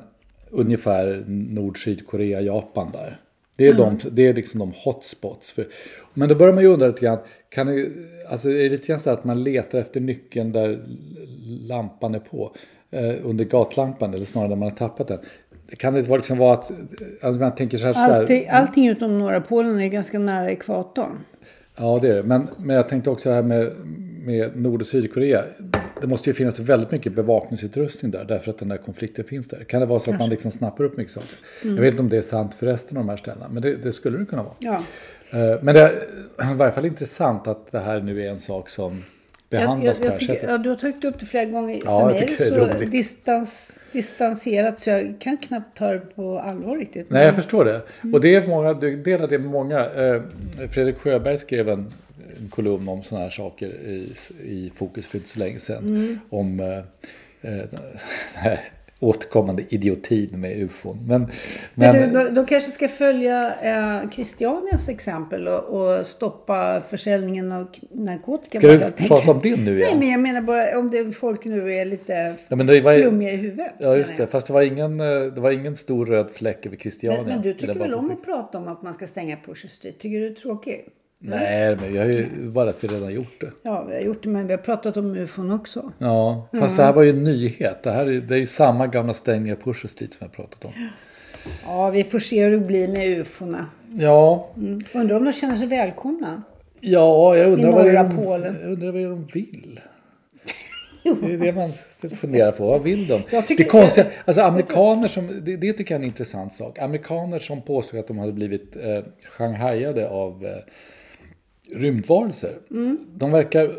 ungefär 0.50 1.24
Nord-Sydkorea, 1.28 2.42
Japan 2.42 2.92
där. 2.92 3.18
Det 3.60 3.68
är, 3.68 3.74
de, 3.74 4.00
det 4.12 4.28
är 4.28 4.34
liksom 4.34 4.60
de 4.60 4.74
hotspots. 4.76 5.52
För, 5.52 5.68
men 6.14 6.30
då 6.30 6.36
börjar 6.36 6.54
man 6.54 6.64
ju 6.64 6.70
undra 6.70 6.88
lite 6.88 7.02
grann, 7.02 7.20
kan 7.50 7.68
det, 7.68 7.90
alltså 8.30 8.50
är 8.50 8.64
det 8.64 8.70
lite 8.70 8.88
grann 8.88 9.00
så 9.00 9.10
att 9.10 9.24
man 9.24 9.44
letar 9.44 9.80
efter 9.80 10.00
nyckeln 10.00 10.52
där 10.52 10.80
lampan 11.68 12.16
är 12.16 12.20
på, 12.20 12.52
eh, 12.92 13.16
under 13.24 13.46
gatlampan 13.46 14.14
eller 14.14 14.26
snarare 14.26 14.50
där 14.50 14.56
man 14.56 14.70
har 14.70 14.76
tappat 14.76 15.08
den. 15.08 15.20
Kan 15.78 15.94
det 15.94 16.02
liksom 16.02 16.38
vara 16.38 16.54
att, 16.54 16.72
att 17.22 17.36
man 17.36 17.56
tänker 17.56 17.78
så 17.78 17.86
här, 17.86 17.94
så 17.94 18.00
här 18.00 18.20
Allting, 18.20 18.48
allting 18.50 18.88
utom 18.88 19.20
norra 19.20 19.42
Polen 19.42 19.80
är 19.80 19.88
ganska 19.88 20.20
nära 20.20 20.52
ekvatorn. 20.52 21.18
Ja, 21.80 22.00
det 22.02 22.08
är 22.10 22.16
det. 22.16 22.24
Men, 22.24 22.48
men 22.58 22.76
jag 22.76 22.90
tänkte 22.90 23.10
också 23.10 23.30
det 23.30 23.36
här 23.36 23.42
med, 23.44 23.72
med 24.26 24.58
Nord 24.58 24.82
och 24.82 24.88
Sydkorea. 24.88 25.44
Det 26.02 26.08
måste 26.08 26.30
ju 26.30 26.34
finnas 26.34 26.60
väldigt 26.60 26.92
mycket 26.92 27.14
bevakningsutrustning 27.14 28.12
där 28.12 28.26
därför 28.26 28.52
att 28.52 28.58
den 28.58 28.68
där 28.70 28.78
konflikten 28.78 29.26
finns 29.26 29.48
där. 29.48 29.64
Kan 29.64 29.82
det 29.82 29.88
vara 29.88 30.00
så 30.00 30.12
att 30.12 30.20
man 30.20 30.30
liksom 30.30 30.52
snappar 30.52 30.84
upp 30.84 30.98
mycket 30.98 31.14
saker? 31.14 31.30
Jag 31.64 31.82
vet 31.82 31.92
inte 31.92 32.02
om 32.04 32.10
det 32.10 32.18
är 32.18 32.22
sant 32.22 32.54
för 32.54 32.66
resten 32.66 32.98
av 32.98 33.04
de 33.04 33.10
här 33.10 33.18
ställena, 33.18 33.48
men 33.52 33.62
det, 33.62 33.76
det 33.76 33.94
skulle 33.94 34.18
det 34.18 34.26
kunna 34.26 34.44
vara. 34.44 34.56
Ja. 34.60 34.82
Eh, 35.32 35.58
Men 35.62 35.76
det 35.76 35.82
är 35.82 36.52
i 36.52 36.56
varje 36.56 36.72
fall 36.72 36.86
intressant 36.86 37.48
att 37.48 37.72
det 37.72 37.80
här 37.80 38.02
nu 38.02 38.24
är 38.24 38.30
en 38.30 38.40
sak 38.40 38.70
som 38.70 39.04
Jag, 39.50 39.62
behandlas 39.62 39.86
jag, 39.86 39.96
på 39.98 40.02
det 40.02 40.08
jag 40.08 40.12
här 40.12 40.18
tycker, 40.20 40.34
sättet. 40.34 40.50
ja, 40.50 40.58
du 40.58 40.70
har 40.70 40.76
tagit 40.76 41.06
upp 41.06 41.20
det 41.20 41.26
flera 41.26 41.46
gånger. 41.46 41.74
Ja, 41.74 41.80
För 41.82 41.92
jag 42.00 42.06
mig 42.08 42.16
är 42.24 42.28
det 42.28 42.36
det 42.38 42.50
så 42.50 42.56
roligt. 42.56 42.92
distans, 42.92 43.84
distanserat 43.92 44.80
så 44.80 44.90
jag 44.90 45.16
kan 45.20 45.38
knappt 45.38 45.78
ta 45.78 45.92
det 45.94 46.16
på 46.16 46.40
allvar 46.40 46.78
riktigt. 46.78 47.10
Nej, 47.10 47.26
jag 47.26 47.36
förstår 47.36 47.66
det. 47.66 47.82
Och 48.14 48.22
det 48.22 48.36
är 48.36 48.48
många, 48.48 48.74
du 48.74 48.96
delar 49.04 49.28
det 49.28 49.38
med 49.40 49.50
många. 49.52 49.80
Eh, 49.86 50.22
Fredrik 50.72 50.98
Sjöberg 50.98 51.38
skrev 51.38 51.70
en, 51.70 51.94
en 52.40 52.48
kolumn 52.50 52.90
om 52.90 53.04
sådana 53.04 53.24
här 53.24 53.32
saker 53.32 53.68
i, 53.68 54.14
i 54.44 54.72
Fokus 54.76 55.08
för 55.08 55.18
inte 55.18 55.30
så 55.30 55.40
länge 55.40 55.60
sedan. 55.60 56.20
Om 56.30 56.60
eh, 56.60 56.78
eh, 56.78 56.84
den 57.72 57.80
här 58.34 58.60
återkommande 59.00 59.64
idiotin 59.70 60.30
med 60.42 60.58
ufon. 60.58 60.98
Men, 61.08 61.28
Men, 61.74 61.96
men, 61.96 62.14
du, 62.14 62.30
de, 62.30 62.46
kanske 62.46 62.72
ska 62.72 62.88
följa 62.88 63.54
eh, 63.62 64.10
Christianias 64.10 64.90
exempel 64.90 65.48
och, 65.48 65.64
och 65.64 66.06
stoppa 66.06 66.82
försäljningen 66.82 67.52
av 67.52 67.68
narkotika. 67.92 68.60
ska 68.60 68.68
du 68.68 68.80
tänker. 68.80 69.08
prata 69.08 69.32
om 69.32 69.40
det 69.44 69.56
nu 69.56 69.72
Nej, 69.72 69.82
igen? 69.84 70.00
men 70.00 70.10
jag 70.10 70.20
menar 70.20 70.42
bara 70.42 70.80
om 70.80 70.92
det, 70.92 71.12
folk 71.12 71.46
nu 71.46 71.76
är 71.76 71.86
lite 71.86 72.36
Ja, 72.48 72.56
men 72.56 72.68
det 72.68 72.82
var, 72.82 72.94
flummiga 72.94 73.32
i 73.32 73.36
huvudet. 73.36 73.74
ja, 73.80 73.98
just 73.98 74.18
det. 74.18 74.28
Fast 74.28 74.48
det 74.48 74.54
var 74.54 74.62
ingen, 74.62 75.00
eh, 75.00 75.22
det 75.22 75.42
var 75.42 75.52
ingen 75.52 75.76
stor 75.76 76.06
röd 76.06 76.30
fläck 76.34 76.66
över 76.66 76.78
Christiania. 76.78 77.22
Men, 77.24 77.34
men 77.34 77.42
du 77.42 77.54
tycker 77.54 77.74
väl 77.74 77.94
om 77.94 78.12
att 78.12 78.26
prata 78.26 78.58
om 78.58 78.68
att 78.68 78.82
man 78.82 78.94
ska 78.94 79.08
stänga 79.08 79.38
Pusher 79.46 79.70
Street? 79.70 80.00
Tycker 80.00 80.20
du 80.20 80.30
det 80.30 80.34
är 80.34 80.42
tråkigt? 80.42 80.99
Nej, 81.22 81.76
men 81.76 81.94
jag 81.96 82.04
har 82.04 82.10
ju 82.10 82.28
bara 82.50 82.70
att 82.70 82.84
vi 82.84 82.88
redan 82.88 83.14
gjort 83.14 83.42
det. 83.42 83.52
Ja, 83.64 83.84
vi 83.84 83.94
har 83.94 84.02
gjort 84.02 84.24
det, 84.24 84.30
men 84.30 84.48
vi 84.48 84.54
har 84.54 84.58
pratat 84.58 84.98
om 84.98 85.16
ufon 85.16 85.52
också. 85.52 85.92
Ja, 85.98 86.48
fast 86.60 86.78
det 86.78 86.84
här 86.84 86.94
var 86.94 87.04
ju 87.04 87.10
en 87.10 87.24
nyhet. 87.24 87.84
Det 87.84 87.92
här 87.92 88.06
är, 88.06 88.22
det 88.22 88.36
är 88.36 88.40
ju 88.40 88.46
samma 88.46 88.88
gamla 88.88 89.14
stängning 89.14 89.52
av 89.54 89.56
Pusher 89.58 89.88
Street 89.90 90.14
som 90.14 90.26
jag 90.26 90.32
pratat 90.32 90.66
om. 90.66 90.72
Ja, 91.66 91.90
vi 91.90 92.04
får 92.04 92.20
se 92.20 92.44
hur 92.44 92.52
det 92.52 92.58
blir 92.60 92.88
med 92.88 93.20
ufona. 93.20 93.66
Ja, 93.98 94.50
Mm. 94.58 94.80
Undrar 94.94 95.16
om 95.18 95.24
de 95.26 95.34
känner 95.34 95.56
sig 95.56 95.68
välkomna? 95.68 96.44
ja 96.82 97.38
jag 97.38 97.52
undrar 97.52 97.72
vad 97.72 97.88
är 97.88 97.94
de, 98.04 98.18
Polen. 98.18 98.58
jag 98.62 98.72
undrar 98.72 98.92
vad 98.92 99.02
är 99.02 99.08
de 99.10 99.26
vill. 99.34 99.80
Det 101.04 101.34
är 101.34 101.38
det 101.38 101.54
man 101.54 101.72
ska 101.74 102.10
fundera 102.10 102.52
på. 102.52 102.66
Vad 102.68 102.84
vill 102.84 103.08
de? 103.08 103.22
Det 103.58 103.64
konstiga, 103.64 104.08
alltså 104.26 104.42
amerikaner 104.42 105.08
som, 105.08 105.28
det, 105.46 105.56
det 105.58 105.74
tycker 105.74 105.96
jag 105.96 106.00
är 106.00 106.04
en 106.04 106.10
intressant 106.10 106.54
sak. 106.54 106.80
Amerikaner 106.80 107.40
som 107.40 107.62
påstod 107.62 108.00
att 108.00 108.08
de 108.08 108.18
hade 108.20 108.32
blivit 108.32 108.76
eh, 108.76 109.04
shanghajade 109.38 110.10
av 110.10 110.46
eh, 110.46 110.52
rymdvarelser. 111.74 112.54
Mm. 112.72 112.98
De 113.16 113.32
verkar, 113.32 113.72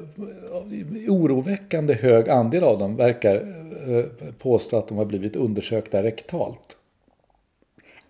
oroväckande 1.09 1.95
hög 1.95 2.29
andel 2.29 2.65
av 2.65 2.79
dem 2.79 2.97
verkar 2.97 3.35
eh, 3.37 4.05
påstå 4.39 4.77
att 4.77 4.89
de 4.89 4.99
har 4.99 5.05
blivit 5.05 5.37
undersökta 5.37 6.03
rektalt. 6.03 6.70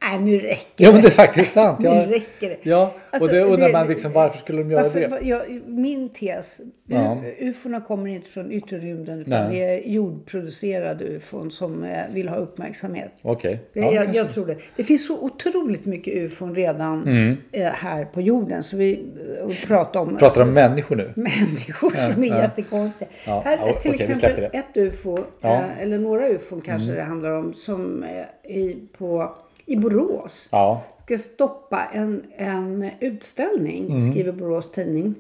Nej, 0.03 0.19
nu 0.19 0.39
räcker 0.39 0.85
Ja 0.85 0.93
men 0.93 1.01
det 1.01 1.07
är 1.07 1.11
det. 1.11 1.15
faktiskt 1.17 1.53
sant. 1.53 1.79
Nu 1.83 1.87
Ja, 1.89 1.95
räcker 2.07 2.49
det. 2.49 2.57
ja. 2.63 2.95
och 3.09 3.15
Alltså, 3.15 3.33
det 3.33 3.41
undrar 3.43 3.67
det- 3.67 3.73
man 3.73 3.87
liksom 3.87 4.13
varför 4.13 4.39
skulle 4.39 4.59
de 4.63 4.71
göra 4.71 4.83
Varför, 4.83 5.01
det? 5.01 5.19
jag, 5.23 5.43
min 5.67 6.09
tes, 6.09 6.61
Ja. 6.87 7.23
ufona 7.39 7.81
kommer 7.81 8.11
inte 8.11 8.31
från 8.31 8.53
yttre 8.53 8.79
rymden 8.79 9.21
utan 9.21 9.49
Nej. 9.49 9.59
det 9.59 9.65
är 9.65 9.93
jordproducerade 9.93 11.05
ufon 11.05 11.51
som 11.51 11.85
eh, 11.85 11.99
vill 12.13 12.29
ha 12.29 12.37
uppmärksamhet. 12.37 13.13
Okej. 13.23 13.61
Det- 13.73 13.81
Ja, 13.81 13.93
jag, 13.93 14.15
jag 14.15 14.31
tror 14.31 14.47
det. 14.47 14.57
Det 14.77 14.85
finns 14.85 15.07
så 15.07 15.19
otroligt 15.21 15.85
mycket 15.87 16.15
ufon 16.15 16.55
redan 16.55 17.03
Mm. 17.03 17.37
eh, 17.53 17.63
här 17.67 18.05
på 18.05 18.21
jorden. 18.21 18.63
Så 18.63 18.77
vi 18.77 19.05
eh, 19.49 19.67
pratar 19.69 20.01
om, 20.01 20.17
Pratar 20.17 20.43
om 20.43 20.55
människor 20.55 20.97
nu? 20.97 21.13
människor 21.17 21.91
som 22.13 22.23
är 22.25 22.29
ja. 22.29 22.43
jättekonstiga. 22.43 23.09
Ja, 23.27 23.43
Här 23.45 23.59
ja, 23.61 23.69
är 23.69 23.81
till 23.81 23.91
vi 23.93 23.97
exempel 24.03 24.49
det. 24.53 24.59
ett 24.59 24.77
ufo, 24.77 25.19
Ja. 25.41 25.57
Mm. 25.63 25.71
eller 25.79 25.99
några 25.99 26.29
ufon 26.29 26.61
kanske 26.61 26.93
det 26.93 27.03
handlar 27.03 27.31
om, 27.31 27.55
som 27.55 28.05
i, 28.45 28.77
på, 28.99 29.37
i 29.73 29.77
Borås 29.77 30.49
Ja. 30.53 30.85
ska 31.05 31.19
stoppa 31.19 31.85
en, 31.93 32.23
en 32.37 32.91
utställning, 33.01 34.11
skriver 34.11 34.33
Borås 34.33 34.73
Tidning. 34.73 35.15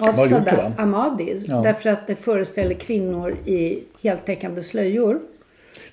Av 0.00 0.06
har 0.14 0.26
Sadaf? 0.26 0.72
Amadi. 0.78 1.44
Ja. 1.48 1.56
Därför 1.62 1.90
att 1.90 2.06
det 2.06 2.14
föreställer 2.16 2.74
kvinnor 2.74 3.30
i 3.46 3.84
heltäckande 4.02 4.62
slöjor. 4.62 5.20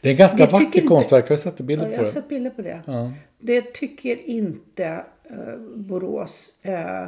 Det 0.02 0.10
är 0.10 0.12
en 0.12 0.17
ganska 0.17 0.45
Det 0.45 0.52
vacker 0.52 0.88
konstverk. 0.88 1.30
Har 1.30 1.36
du 1.36 1.41
sett 1.41 1.54
Ja, 1.58 1.65
bilder 1.65 1.86
jag 1.86 1.91
på 1.93 1.98
har 1.98 2.06
det? 2.06 2.12
sett 2.12 2.30
bilder 2.30 2.50
på 2.50 2.62
det. 2.62 2.82
Ja. 2.88 3.12
Det 3.39 3.62
tycker 3.74 4.30
inte 4.30 4.86
eh, 5.24 5.58
Borås 5.76 6.54
eh, 6.62 7.08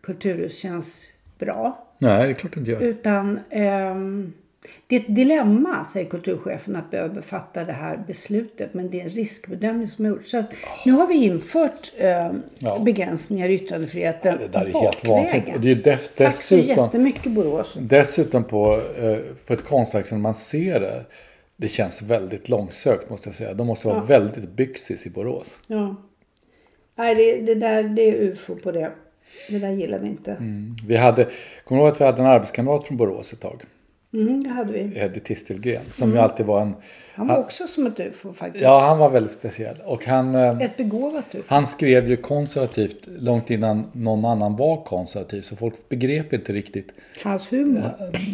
kulturhus 0.00 0.58
känns 0.58 1.06
bra. 1.38 1.84
Nej, 1.98 2.26
det 2.26 2.32
är 2.32 2.34
klart 2.34 2.54
det 2.54 2.60
inte 2.60 2.70
gör. 2.70 2.80
Utan 2.80 3.40
ehm, 3.50 4.32
det 4.86 4.96
är 4.96 5.00
ett 5.00 5.14
dilemma, 5.16 5.84
säger 5.84 6.06
kulturchefen, 6.10 6.76
att 6.76 6.90
behöva 6.90 7.14
befatta 7.14 7.64
det 7.64 7.72
här 7.72 8.04
beslutet. 8.06 8.74
Men 8.74 8.90
det 8.90 9.00
är 9.00 9.04
en 9.04 9.10
riskbedömning 9.10 9.88
som 9.88 10.04
är 10.04 10.08
gjord. 10.08 10.24
Så 10.24 10.42
nu 10.86 10.92
har 10.92 11.06
vi 11.06 11.14
infört 11.24 11.92
ehm, 11.98 12.42
Ja. 12.58 12.78
begränsningar 12.78 13.48
i 13.48 13.54
yttrandefriheten 13.54 14.38
Det 14.38 14.48
där 14.48 14.60
är 14.60 14.64
helt 14.64 14.74
bakvägen. 14.74 15.16
vansinnigt. 15.16 15.54
Och 15.56 15.60
det 15.62 15.70
är 15.70 15.74
ju 15.74 15.82
def- 15.82 16.10
Tack 16.16 16.34
så 16.34 16.54
dessutom, 16.56 16.84
jättemycket 16.84 17.32
Borås. 17.32 17.76
dessutom 17.80 18.44
på, 18.44 18.72
eh, 18.98 19.18
på 19.46 19.52
ett 19.52 19.64
konstverk 19.64 20.06
som 20.06 20.20
man 20.22 20.34
ser 20.34 20.80
det. 20.80 21.04
Det 21.56 21.68
känns 21.68 22.02
väldigt 22.02 22.48
långsökt 22.48 23.10
måste 23.10 23.28
jag 23.28 23.36
säga. 23.36 23.54
De 23.54 23.66
måste 23.66 23.88
vara 23.88 24.04
väldigt 24.04 24.50
byxis 24.50 25.06
i 25.06 25.10
Borås. 25.10 25.60
Ja. 25.66 25.96
Nej, 26.96 27.14
det, 27.14 27.40
det 27.40 27.54
där 27.54 27.82
det 27.82 28.02
är 28.02 28.12
ufo 28.14 28.54
på 28.56 28.72
det. 28.72 28.90
Det 29.48 29.58
där 29.58 29.70
gillar 29.70 29.98
vi 29.98 30.08
inte. 30.08 30.32
Mm, 30.32 30.76
Vi 30.86 30.96
hade, 30.96 31.26
kommer 31.64 31.80
du 31.80 31.86
ihåg 31.86 31.92
att 31.94 32.00
vi 32.00 32.04
hade 32.04 32.22
en 32.22 32.28
arbetskamrat 32.28 32.84
från 32.84 32.96
Borås 32.96 33.32
ett 33.32 33.40
tag? 33.40 33.62
Mm, 34.14 34.42
det 34.44 34.50
hade 34.50 34.72
vi. 34.72 34.98
Eddie 34.98 35.20
Tistelgren. 35.20 35.82
Som 35.90 36.12
ju 36.12 36.18
alltid 36.18 36.46
var 36.46 36.60
en... 36.60 36.74
Han 37.14 37.28
var 37.28 37.38
också 37.38 37.66
som 37.66 37.86
ett 37.86 38.00
ufo 38.00 38.32
faktiskt. 38.32 38.62
Ja, 38.64 38.80
han 38.80 38.98
var 38.98 39.10
väldigt 39.10 39.32
speciell. 39.32 39.76
Och 39.84 40.04
han... 40.06 40.34
eh, 40.34 40.60
Ett 40.60 40.76
begåvat 40.76 41.34
ufo. 41.34 41.44
Han 41.46 41.66
skrev 41.66 42.08
ju 42.08 42.16
konservativt 42.16 43.08
långt 43.18 43.50
innan 43.50 43.84
någon 43.92 44.24
annan 44.24 44.56
var 44.56 44.84
konservativ. 44.84 45.42
Så 45.42 45.56
folk 45.56 45.88
begrep 45.88 46.32
inte 46.32 46.52
riktigt 46.52 46.92
Hans 47.24 47.52
humor. 47.52 47.82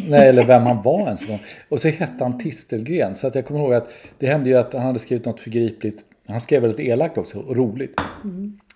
nej, 0.09 0.29
eller 0.29 0.43
vem 0.43 0.63
han 0.63 0.81
var 0.81 0.99
ens 1.05 1.21
en 1.21 1.27
gång. 1.27 1.43
Och 1.69 1.81
så 1.81 1.87
hette 1.87 2.23
han 2.23 2.37
Tistelgren. 2.39 3.15
Så 3.15 3.27
att 3.27 3.35
jag 3.35 3.45
kommer 3.45 3.59
ihåg 3.59 3.73
att 3.73 3.89
det 4.19 4.27
hände 4.27 4.49
ju 4.49 4.55
att 4.55 4.73
han 4.73 4.81
hade 4.81 4.99
skrivit 4.99 5.25
något 5.25 5.39
förgripligt. 5.39 5.99
Han 6.27 6.41
skrev 6.41 6.61
väldigt 6.61 6.79
elakt 6.87 7.17
också 7.17 7.39
och 7.39 7.55
roligt. 7.55 8.01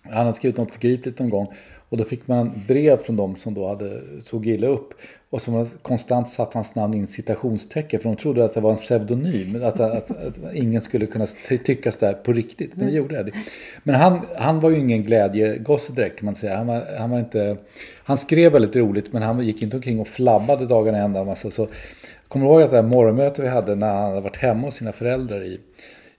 Han 0.04 0.14
hade 0.14 0.34
skrivit 0.34 0.58
något 0.58 0.72
förgripligt 0.72 1.20
någon 1.20 1.30
gång. 1.30 1.48
Och 1.90 1.98
då 1.98 2.04
fick 2.04 2.28
man 2.28 2.52
brev 2.68 2.98
från 2.98 3.16
dem 3.16 3.36
som 3.36 3.54
då 3.54 3.68
hade 3.68 4.02
tog 4.30 4.48
illa 4.48 4.68
upp. 4.68 4.94
Och 5.32 5.42
som 5.42 5.70
konstant 5.82 6.30
satt 6.30 6.54
hans 6.54 6.76
namn 6.76 6.94
i 6.94 7.08
citationstecken. 7.08 8.00
För 8.00 8.10
de 8.10 8.15
trodde 8.15 8.46
att 8.46 8.54
det 8.54 8.62
var 8.62 8.72
en 8.72 8.78
pseudonym. 8.78 9.63
Att, 9.63 9.80
att, 9.80 10.12
att, 10.12 10.39
ingen 10.54 10.82
skulle 10.82 11.06
kunna 11.06 11.28
tyckas 11.65 11.98
där 11.98 12.13
på 12.13 12.34
riktigt. 12.34 12.72
Men 12.76 12.88
det 12.88 12.94
gjorde 12.94 13.20
Eddie. 13.20 13.34
Men 13.84 13.96
han, 13.96 14.22
han 14.38 14.60
var 14.60 14.70
ju 14.70 14.80
ingen 14.80 15.04
glädjegosse 15.04 15.94
direkt 15.94 16.20
kan 16.20 16.26
man 16.26 16.36
säga. 16.36 16.58
Han, 16.58 16.68
var, 16.68 16.84
han, 16.98 17.10
var 17.10 17.20
inte, 17.20 17.58
han 18.04 18.18
skrev 18.18 18.52
väldigt 18.52 18.76
roligt 18.76 19.13
men 19.13 19.22
han 19.22 19.39
gick 19.39 19.63
inte 19.63 19.76
omkring 19.76 20.00
och 20.00 20.08
flabbade 20.08 20.65
dagarna 20.65 20.98
ända. 20.98 21.24
Massa, 21.24 21.52
så, 21.52 21.68
kommer 22.28 22.46
du 22.46 22.52
ihåg 22.52 22.62
att 22.62 22.70
det 22.70 22.76
här 22.76 22.84
morgonmötet 22.84 23.46
vi 23.46 23.48
hade 23.48 23.76
när 23.76 23.94
han 23.94 24.10
hade 24.10 24.22
varit 24.22 24.38
hemma 24.38 24.68
hos 24.68 24.76
sina 24.76 24.92
föräldrar 24.92 25.44
i, 25.44 25.60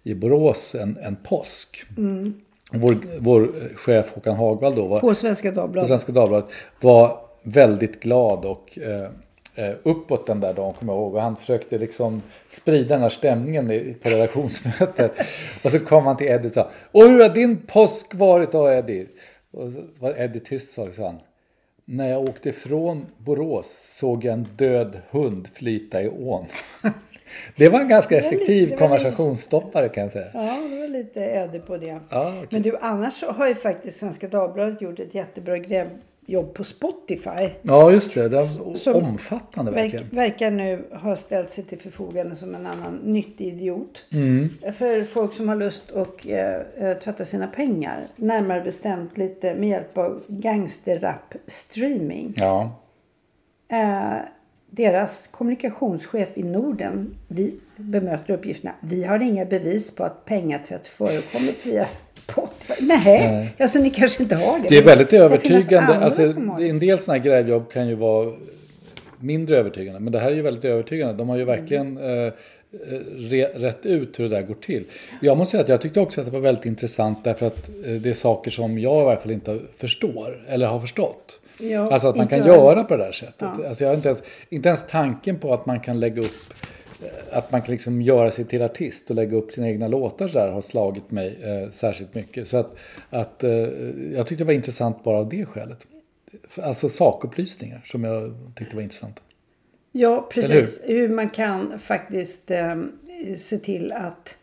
i 0.03 0.15
Borås 0.15 0.75
en, 0.75 0.99
en 1.03 1.17
påsk. 1.17 1.85
Mm. 1.97 2.35
Vår, 2.73 2.97
vår 3.19 3.53
chef 3.77 4.13
Håkan 4.15 4.37
Hagvall 4.37 4.75
då 4.75 4.87
var, 4.87 5.01
på 5.01 5.15
Svenska 5.15 5.51
Dagbladet. 5.51 5.89
På 5.89 5.89
Svenska 5.89 6.13
Dagbladet 6.13 6.51
var 6.81 7.30
väldigt 7.43 8.01
glad 8.01 8.45
och 8.45 8.79
eh, 8.79 9.11
eh, 9.55 9.75
uppåt 9.83 10.27
den 10.27 10.41
där 10.41 10.55
dagen, 10.55 10.75
kommer 10.75 10.93
jag 10.93 11.01
ihåg. 11.03 11.15
Och 11.15 11.23
han 11.23 11.37
försökte 11.37 11.79
liksom 11.79 12.23
sprida 12.49 12.95
den 12.95 13.03
här 13.03 13.11
stämningen 13.11 13.95
på 14.03 14.09
redaktionsmötet. 14.09 15.13
och 15.65 15.71
så 15.71 15.79
kom 15.79 16.07
han 16.07 16.17
till 16.17 16.29
Eddie 16.29 16.47
och 16.47 16.53
sa 16.53 16.71
Och 16.93 17.03
hur 17.03 17.23
har 17.23 17.29
din 17.29 17.57
påsk 17.67 18.15
varit 18.15 18.53
då 18.53 18.73
Eddie? 18.73 19.07
Och 19.51 19.73
så 19.73 19.83
var 19.99 20.21
Eddie 20.21 20.41
tyst 20.41 20.79
och 20.79 20.95
sa 20.95 21.07
han. 21.07 21.19
När 21.85 22.09
jag 22.09 22.23
åkte 22.23 22.49
ifrån 22.49 23.07
Borås 23.19 23.97
såg 23.99 24.25
jag 24.25 24.33
en 24.33 24.49
död 24.57 25.01
hund 25.11 25.49
flyta 25.55 26.03
i 26.03 26.09
ån. 26.09 26.47
Det 27.57 27.69
var 27.69 27.81
en 27.81 27.89
ganska 27.89 28.19
effektiv 28.19 28.69
lite, 28.69 28.77
konversationsstoppare 28.77 29.89
kan 29.89 30.03
jag 30.03 30.13
säga. 30.13 30.31
Ja, 30.35 30.59
det 30.71 30.81
var 30.81 30.89
lite 30.89 31.25
öde 31.25 31.59
på 31.59 31.77
det. 31.77 32.01
Ja, 32.11 32.29
okay. 32.29 32.47
Men 32.51 32.63
du, 32.63 32.77
annars 32.77 33.23
har 33.23 33.49
ju 33.49 33.55
faktiskt 33.55 33.99
Svenska 33.99 34.29
Dagbladet 34.29 34.83
gjort 34.83 34.99
ett 34.99 35.15
jättebra 35.15 35.59
jobb 36.27 36.55
på 36.55 36.65
Spotify. 36.65 37.49
Ja, 37.63 37.93
just 37.93 38.15
det. 38.15 38.29
Det 38.29 38.37
är 38.87 38.95
omfattande 38.95 39.71
verkligen. 39.71 40.09
Verkar 40.11 40.51
nu 40.51 40.85
ha 40.93 41.17
ställt 41.17 41.51
sig 41.51 41.65
till 41.65 41.79
förfogande 41.79 42.35
som 42.35 42.55
en 42.55 42.67
annan 42.67 42.97
nyttig 42.97 43.47
idiot. 43.47 44.05
Mm. 44.13 44.49
För 44.73 45.05
folk 45.05 45.33
som 45.33 45.49
har 45.49 45.57
lust 45.57 45.93
att 45.93 46.27
äh, 46.27 46.59
tvätta 46.95 47.25
sina 47.25 47.47
pengar. 47.47 48.01
Närmare 48.17 48.61
bestämt 48.61 49.19
lite 49.19 49.55
med 49.55 49.69
hjälp 49.69 49.99
av 49.99 50.23
gangsterrap-streaming. 50.29 52.35
Ja. 52.37 52.77
Äh, 53.69 54.15
deras 54.71 55.27
kommunikationschef 55.27 56.39
i 56.39 56.43
Norden 56.43 57.17
vi 57.29 57.61
bemöter 57.77 58.35
uppgifterna. 58.35 58.75
Vi 58.81 59.05
har 59.05 59.23
inga 59.23 59.45
bevis 59.45 59.95
på 59.95 60.05
att 60.05 60.25
pengatvätt 60.25 60.87
förekommit 60.87 61.67
via. 61.67 61.87
Nej, 62.81 63.01
Nej, 63.05 63.55
alltså 63.59 63.79
ni 63.79 63.91
kanske 63.91 64.23
inte 64.23 64.37
har 64.37 64.59
det. 64.59 64.69
Det 64.69 64.79
är 64.79 64.83
väldigt 64.83 65.13
övertygande. 65.13 65.99
Alltså, 65.99 66.23
en 66.61 66.79
del 66.79 66.99
sådana 66.99 67.19
här 67.19 67.25
grävjobb 67.25 67.73
kan 67.73 67.89
ju 67.89 67.95
vara 67.95 68.33
mindre 69.19 69.57
övertygande. 69.57 70.01
Men 70.01 70.13
det 70.13 70.19
här 70.19 70.31
är 70.31 70.35
ju 70.35 70.43
väldigt 70.43 70.65
övertygande. 70.65 71.15
De 71.15 71.29
har 71.29 71.37
ju 71.37 71.45
verkligen 71.45 71.97
mm. 71.99 72.27
eh, 72.27 72.33
rätt 73.55 73.87
ut 73.87 74.19
hur 74.19 74.29
det 74.29 74.37
där 74.37 74.43
går 74.43 74.55
till. 74.55 74.85
Jag 75.21 75.39
måste 75.39 75.51
säga 75.51 75.63
att 75.63 75.69
jag 75.69 75.81
tyckte 75.81 76.01
också 76.01 76.21
att 76.21 76.27
det 76.27 76.33
var 76.33 76.41
väldigt 76.41 76.67
intressant 76.67 77.25
därför 77.25 77.47
att 77.47 77.69
eh, 77.69 77.93
det 77.93 78.11
är 78.11 78.15
saker 78.15 78.51
som 78.51 78.79
jag 78.79 79.03
i 79.03 79.07
alla 79.07 79.17
fall 79.17 79.31
inte 79.31 79.59
förstår 79.77 80.45
eller 80.49 80.67
har 80.67 80.81
förstått. 80.81 81.41
Ja, 81.61 81.93
alltså 81.93 82.09
att 82.09 82.17
man 82.17 82.29
kan 82.29 82.47
göra 82.47 82.85
på 82.85 82.97
det 82.97 83.05
där 83.05 83.13
sättet. 83.13 83.49
Ja. 83.59 83.69
Alltså 83.69 83.85
jag 83.85 83.91
har 83.91 83.97
inte 83.97 84.09
ens, 84.09 84.23
inte 84.49 84.69
ens 84.69 84.87
tanken 84.87 85.39
på 85.39 85.55
att 85.55 85.67
man 85.67 85.81
kan 85.81 86.01
lägga 86.01 86.23
upp 86.23 86.55
eh, 86.55 86.80
att 87.31 87.53
man 87.53 87.63
kan 87.63 87.73
liksom 87.73 88.03
göra 88.03 88.31
sig 88.31 88.45
till 88.45 88.63
artist 88.63 89.11
och 89.11 89.17
lägga 89.17 89.37
upp 89.37 89.53
sina 89.53 89.69
egna 89.69 89.89
låtar 89.89 90.29
så 90.29 90.39
där 90.39 90.49
har 90.49 90.61
slagit 90.61 91.11
mig 91.11 91.39
eh, 91.43 91.71
särskilt 91.71 92.15
mycket. 92.15 92.49
Så 92.49 92.57
att, 92.57 92.77
att 93.11 93.45
eh, 93.45 93.51
jag 94.15 94.27
tyckte 94.27 94.45
det 94.45 94.47
var 94.47 94.53
intressant 94.53 95.05
bara 95.05 95.19
av 95.19 95.29
det 95.29 95.47
skälet. 95.47 95.87
Alltså 96.55 96.89
sakupplysningar 96.89 97.83
som 97.85 98.05
jag 98.05 98.35
tyckte 98.57 98.77
var 98.77 98.83
intressanta. 98.83 99.23
Ja, 99.93 100.29
precis. 100.31 100.81
Hur? 100.85 100.95
hur? 100.95 101.09
man 101.09 101.31
kan 101.31 101.79
faktiskt 101.79 102.51
eh, 102.51 102.77
se 103.37 103.59
till 103.59 103.93
att 103.93 104.37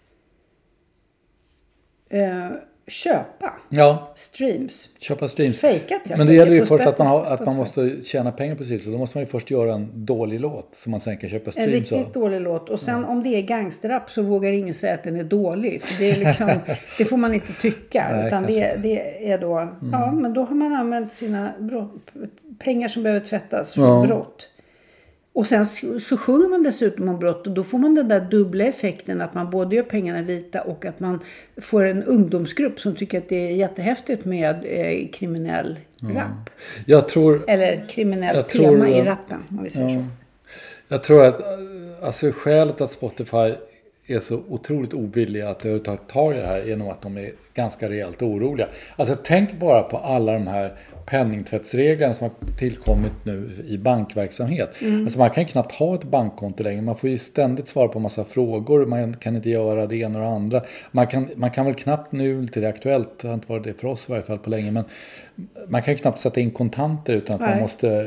eh, 2.09 2.51
köpa 2.87 3.53
ja. 3.69 4.11
streams. 4.15 4.89
Köpa 4.99 5.27
streams. 5.27 5.59
Fejkat 5.59 6.01
Men 6.17 6.27
det 6.27 6.33
gäller 6.33 6.53
ju 6.53 6.65
först 6.65 6.85
att 6.85 6.97
man, 6.97 7.07
har, 7.07 7.25
att 7.25 7.45
man 7.45 7.55
måste 7.55 8.01
tjäna 8.03 8.31
pengar 8.31 8.55
på 8.55 8.63
streams. 8.63 8.85
Då 8.85 8.97
måste 8.97 9.17
man 9.17 9.23
ju 9.23 9.29
först 9.29 9.51
göra 9.51 9.73
en 9.73 10.05
dålig 10.05 10.39
låt 10.39 10.75
som 10.75 10.91
man 10.91 10.99
sen 10.99 11.17
kan 11.17 11.29
köpa 11.29 11.51
streams 11.51 11.67
En 11.67 11.79
riktigt 11.79 12.07
av. 12.07 12.11
dålig 12.21 12.41
låt. 12.41 12.69
Och 12.69 12.79
sen 12.79 13.01
ja. 13.01 13.07
om 13.07 13.23
det 13.23 13.29
är 13.29 13.41
gangsterrap 13.41 14.11
så 14.11 14.21
vågar 14.21 14.51
ingen 14.51 14.73
säga 14.73 14.93
att 14.93 15.03
den 15.03 15.15
är 15.15 15.23
dålig. 15.23 15.81
För 15.81 15.99
det, 15.99 16.11
är 16.11 16.15
liksom, 16.15 16.47
det 16.97 17.05
får 17.05 17.17
man 17.17 17.33
inte 17.33 17.53
tycka. 17.53 18.07
Nej, 18.11 18.27
utan 18.27 18.43
det, 18.43 18.75
det, 18.81 19.31
är 19.31 19.37
då, 19.37 19.57
mm. 19.57 19.75
ja 19.91 20.11
men 20.11 20.33
då 20.33 20.43
har 20.43 20.55
man 20.55 20.75
använt 20.75 21.13
sina 21.13 21.51
brott, 21.59 22.11
pengar 22.59 22.87
som 22.87 23.03
behöver 23.03 23.25
tvättas 23.25 23.73
för 23.73 23.81
ja. 23.81 24.05
brott. 24.07 24.47
Och 25.37 25.47
sen 25.47 25.65
så 25.99 26.17
sjunger 26.17 26.49
man 26.49 26.63
dessutom 26.63 27.09
om 27.09 27.19
brott 27.19 27.47
och 27.47 27.53
då 27.53 27.63
får 27.63 27.77
man 27.77 27.95
den 27.95 28.07
där 28.07 28.19
dubbla 28.19 28.63
effekten 28.63 29.21
att 29.21 29.33
man 29.33 29.49
både 29.49 29.75
gör 29.75 29.83
pengarna 29.83 30.21
vita 30.21 30.61
och 30.61 30.85
att 30.85 30.99
man 30.99 31.19
får 31.57 31.83
en 31.83 32.03
ungdomsgrupp 32.03 32.79
som 32.79 32.95
tycker 32.95 33.17
att 33.17 33.29
det 33.29 33.35
är 33.35 33.55
jättehäftigt 33.55 34.25
med 34.25 34.65
eh, 34.65 35.09
kriminell 35.09 35.79
mm. 36.01 36.15
rap. 36.17 36.49
Jag 36.85 37.07
tror, 37.07 37.43
Eller 37.47 37.85
kriminellt 37.89 38.49
tema 38.49 38.85
tror, 38.85 38.87
i 38.87 39.01
rappen 39.01 39.43
om 39.49 39.63
vi 39.63 39.69
säger 39.69 39.89
ja. 39.89 39.95
så. 39.95 40.05
Jag 40.87 41.03
tror 41.03 41.25
att 41.25 41.41
alltså, 42.01 42.31
skälet 42.31 42.81
att 42.81 42.91
Spotify 42.91 43.53
är 44.07 44.19
så 44.19 44.41
otroligt 44.47 44.93
ovilliga 44.93 45.49
att 45.49 45.59
överhuvudtaget 45.59 46.07
ta 46.07 46.33
i 46.33 46.37
det 46.37 46.47
här 46.47 46.63
genom 46.63 46.89
att 46.89 47.01
de 47.01 47.17
är 47.17 47.31
ganska 47.53 47.89
rejält 47.89 48.21
oroliga. 48.21 48.67
Alltså 48.95 49.15
tänk 49.23 49.59
bara 49.59 49.83
på 49.83 49.97
alla 49.97 50.33
de 50.33 50.47
här 50.47 50.77
penningtvättsreglerna 51.09 52.13
som 52.13 52.29
har 52.29 52.57
tillkommit 52.57 53.11
nu 53.23 53.49
i 53.67 53.77
bankverksamhet. 53.77 54.81
Mm. 54.81 55.03
Alltså 55.03 55.19
man 55.19 55.29
kan 55.29 55.45
knappt 55.45 55.71
ha 55.71 55.95
ett 55.95 56.03
bankkonto 56.03 56.63
längre. 56.63 56.81
Man 56.81 56.97
får 56.97 57.09
ju 57.09 57.17
ständigt 57.17 57.67
svara 57.67 57.87
på 57.87 57.99
massa 57.99 58.23
frågor. 58.23 58.85
Man 58.85 59.13
kan 59.13 59.35
inte 59.35 59.49
göra 59.49 59.85
det 59.85 59.95
ena 59.95 60.19
och 60.19 60.25
det 60.25 60.31
andra. 60.31 60.61
Man 60.91 61.07
kan, 61.07 61.29
man 61.35 61.51
kan 61.51 61.65
väl 61.65 61.75
knappt 61.75 62.11
nu, 62.11 62.47
till 62.47 62.61
det 62.61 62.69
aktuellt, 62.69 63.19
det 63.21 63.27
har 63.27 63.33
inte 63.33 63.51
varit 63.51 63.63
det 63.63 63.73
för 63.73 63.87
oss 63.87 64.09
i 64.09 64.11
varje 64.11 64.23
fall 64.23 64.37
på 64.37 64.49
länge, 64.49 64.71
men 64.71 64.83
man 65.67 65.81
kan 65.83 65.93
ju 65.93 65.97
knappt 65.97 66.19
sätta 66.19 66.39
in 66.39 66.51
kontanter 66.51 67.13
utan 67.13 67.35
att 67.35 67.41
Nej. 67.41 67.49
man 67.49 67.59
måste 67.59 67.89
eh, 67.89 68.05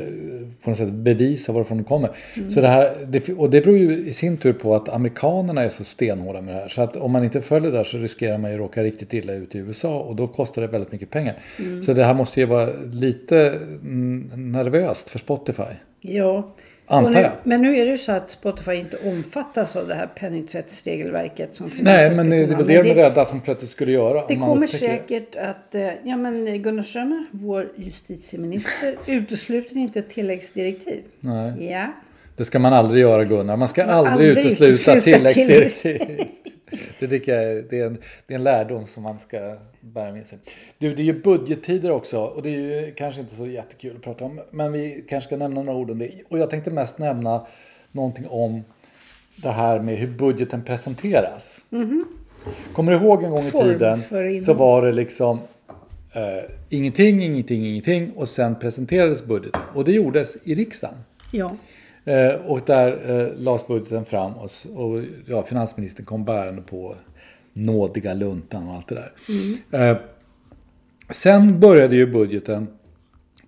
på 0.63 0.69
något 0.69 0.79
sätt 0.79 0.91
bevisa 0.91 1.53
varifrån 1.53 1.77
de 1.77 1.83
kommer. 1.83 2.09
Mm. 2.35 2.49
Så 2.49 2.61
det 2.61 2.67
här, 2.67 2.91
det, 3.07 3.29
och 3.29 3.49
det 3.49 3.61
beror 3.61 3.77
ju 3.77 3.97
i 3.97 4.13
sin 4.13 4.37
tur 4.37 4.53
på 4.53 4.75
att 4.75 4.89
amerikanerna 4.89 5.63
är 5.63 5.69
så 5.69 5.83
stenhårda 5.83 6.41
med 6.41 6.55
det 6.55 6.59
här. 6.59 6.69
Så 6.69 6.81
att 6.81 6.95
om 6.95 7.11
man 7.11 7.23
inte 7.23 7.41
följer 7.41 7.71
det 7.71 7.77
där 7.77 7.83
så 7.83 7.97
riskerar 7.97 8.37
man 8.37 8.51
ju 8.51 8.55
att 8.55 8.61
råka 8.61 8.83
riktigt 8.83 9.13
illa 9.13 9.33
ut 9.33 9.55
i 9.55 9.57
USA 9.57 9.99
och 9.99 10.15
då 10.15 10.27
kostar 10.27 10.61
det 10.61 10.67
väldigt 10.67 10.91
mycket 10.91 11.09
pengar. 11.09 11.35
Mm. 11.59 11.83
Så 11.83 11.93
det 11.93 12.03
här 12.03 12.13
måste 12.13 12.39
ju 12.39 12.45
vara 12.45 12.69
lite 12.95 13.59
nervöst 14.35 15.09
för 15.09 15.19
Spotify. 15.19 15.73
Ja, 16.01 16.55
nu, 16.99 17.29
men 17.43 17.61
nu 17.61 17.77
är 17.77 17.85
det 17.85 17.91
ju 17.91 17.97
så 17.97 18.11
att 18.11 18.31
Spotify 18.31 18.73
inte 18.73 18.97
omfattas 19.05 19.75
av 19.75 19.87
det 19.87 19.95
här 19.95 20.07
penningtvättsregelverket 20.07 21.55
som 21.55 21.69
finns. 21.71 21.83
Nej, 21.83 22.15
men 22.15 22.29
det 22.29 22.45
väl 22.45 22.67
det 22.67 22.81
de 22.81 22.89
är 22.89 22.95
rädda 22.95 23.21
att 23.21 23.29
de 23.29 23.41
plötsligt 23.41 23.71
skulle 23.71 23.91
göra. 23.91 24.25
Det 24.27 24.35
kommer 24.35 24.67
säkert 24.67 25.35
att, 25.35 25.75
eh, 25.75 25.89
ja 26.03 26.17
men 26.17 26.61
Gunnar 26.61 26.83
Strömmer, 26.83 27.25
vår 27.31 27.71
justitieminister, 27.75 28.95
utesluter 29.07 29.77
inte 29.77 29.99
ett 29.99 30.09
tilläggsdirektiv. 30.09 31.03
Nej. 31.19 31.71
Ja. 31.71 31.87
Det 32.37 32.45
ska 32.45 32.59
man 32.59 32.73
aldrig 32.73 33.01
göra 33.01 33.23
Gunnar. 33.23 33.57
Man 33.57 33.67
ska 33.67 33.85
man 33.85 33.95
aldrig, 33.95 34.29
aldrig 34.29 34.53
utesluta 34.53 35.01
tilläggsdirektiv. 35.01 35.99
Det 37.01 37.07
tycker 37.07 37.41
jag 37.41 37.65
det 37.69 37.79
är, 37.79 37.85
en, 37.85 37.97
det 38.27 38.33
är 38.33 38.37
en 38.37 38.43
lärdom 38.43 38.87
som 38.87 39.03
man 39.03 39.19
ska 39.19 39.55
bära 39.81 40.11
med 40.11 40.27
sig. 40.27 40.37
Du, 40.77 40.95
det 40.95 41.01
är 41.01 41.05
ju 41.05 41.21
budgettider 41.21 41.91
också 41.91 42.19
och 42.19 42.43
det 42.43 42.49
är 42.49 42.53
ju 42.53 42.93
kanske 42.93 43.21
inte 43.21 43.35
så 43.35 43.47
jättekul 43.47 43.95
att 43.95 44.01
prata 44.01 44.25
om. 44.25 44.41
Men 44.51 44.71
vi 44.71 45.05
kanske 45.09 45.27
ska 45.27 45.37
nämna 45.37 45.63
några 45.63 45.79
ord 45.79 45.91
om 45.91 45.99
det. 45.99 46.11
Och 46.29 46.39
jag 46.39 46.49
tänkte 46.49 46.71
mest 46.71 46.97
nämna 46.97 47.47
någonting 47.91 48.27
om 48.27 48.63
det 49.35 49.49
här 49.49 49.79
med 49.79 49.97
hur 49.97 50.07
budgeten 50.07 50.63
presenteras. 50.63 51.63
Mm 51.71 51.89
-hmm. 51.89 52.03
Kommer 52.73 52.91
du 52.91 52.97
ihåg 52.97 53.23
en 53.23 53.31
gång 53.31 53.45
i 53.45 53.51
tiden 53.51 54.01
så 54.45 54.53
var 54.53 54.81
det 54.85 54.91
liksom 54.91 55.39
eh, 56.13 56.43
ingenting, 56.69 57.23
ingenting, 57.23 57.65
ingenting 57.65 58.11
och 58.11 58.29
sen 58.29 58.55
presenterades 58.55 59.25
budgeten. 59.25 59.61
Och 59.73 59.85
det 59.85 59.91
gjordes 59.91 60.37
i 60.43 60.55
riksdagen. 60.55 60.95
Ja. 61.31 61.51
Eh, 62.05 62.33
och 62.33 62.61
där 62.65 63.19
eh, 63.19 63.39
lades 63.39 63.67
budgeten 63.67 64.05
fram 64.05 64.33
och, 64.33 64.51
och 64.75 65.03
ja, 65.25 65.43
finansministern 65.43 66.05
kom 66.05 66.25
bärande 66.25 66.61
på 66.61 66.95
nådiga 67.53 68.13
luntan 68.13 68.67
och 68.67 68.75
allt 68.75 68.87
det 68.87 68.95
där. 68.95 69.11
Mm. 69.29 69.89
Eh, 69.89 69.97
sen 71.09 71.59
började 71.59 71.95
ju 71.95 72.07
budgeten 72.07 72.67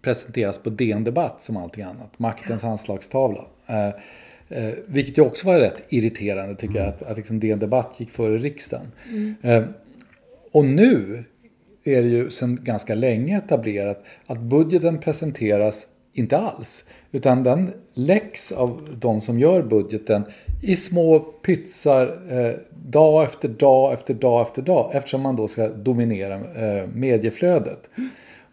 presenteras 0.04 0.58
på 0.58 0.70
DN 0.70 1.04
Debatt 1.04 1.44
som 1.44 1.58
allting 1.58 1.84
annat. 1.84 2.20
Maktens 2.20 2.64
anslagstavla. 2.64 3.46
Eh, 3.68 3.88
eh, 4.50 4.74
vilket 4.86 5.18
ju 5.18 5.22
också 5.22 5.48
var 5.48 5.60
rätt 5.60 5.82
irriterande 5.90 6.56
tycker 6.56 6.80
jag. 6.80 6.88
Att, 6.88 7.04
att 7.04 7.18
liksom 7.18 7.40
DN 7.40 7.60
Debatt 7.60 7.96
gick 7.98 8.10
före 8.10 8.38
riksdagen. 8.38 8.92
Mm. 9.10 9.36
Eh, 9.42 9.64
och 10.52 10.66
nu 10.66 11.24
är 11.84 12.02
det 12.02 12.08
ju 12.08 12.30
sedan 12.30 12.60
ganska 12.64 12.96
länge 12.96 13.38
etablerat 13.38 14.06
att 14.26 14.40
budgeten 14.40 15.00
presenteras 15.00 15.86
inte 16.14 16.38
alls. 16.38 16.84
Utan 17.12 17.44
den 17.44 17.74
läcks 17.94 18.52
av 18.52 18.98
de 19.00 19.22
som 19.22 19.40
gör 19.40 19.62
budgeten 19.62 20.24
i 20.62 20.76
små 20.76 21.20
pytsar 21.20 22.18
eh, 22.30 22.56
dag 22.70 23.24
efter 23.24 23.48
dag 23.48 23.94
efter 23.94 24.14
dag 24.14 24.42
efter 24.42 24.62
dag 24.62 24.92
eftersom 24.94 25.22
man 25.22 25.36
då 25.36 25.48
ska 25.48 25.68
dominera 25.68 26.34
eh, 26.36 26.88
medieflödet. 26.94 27.90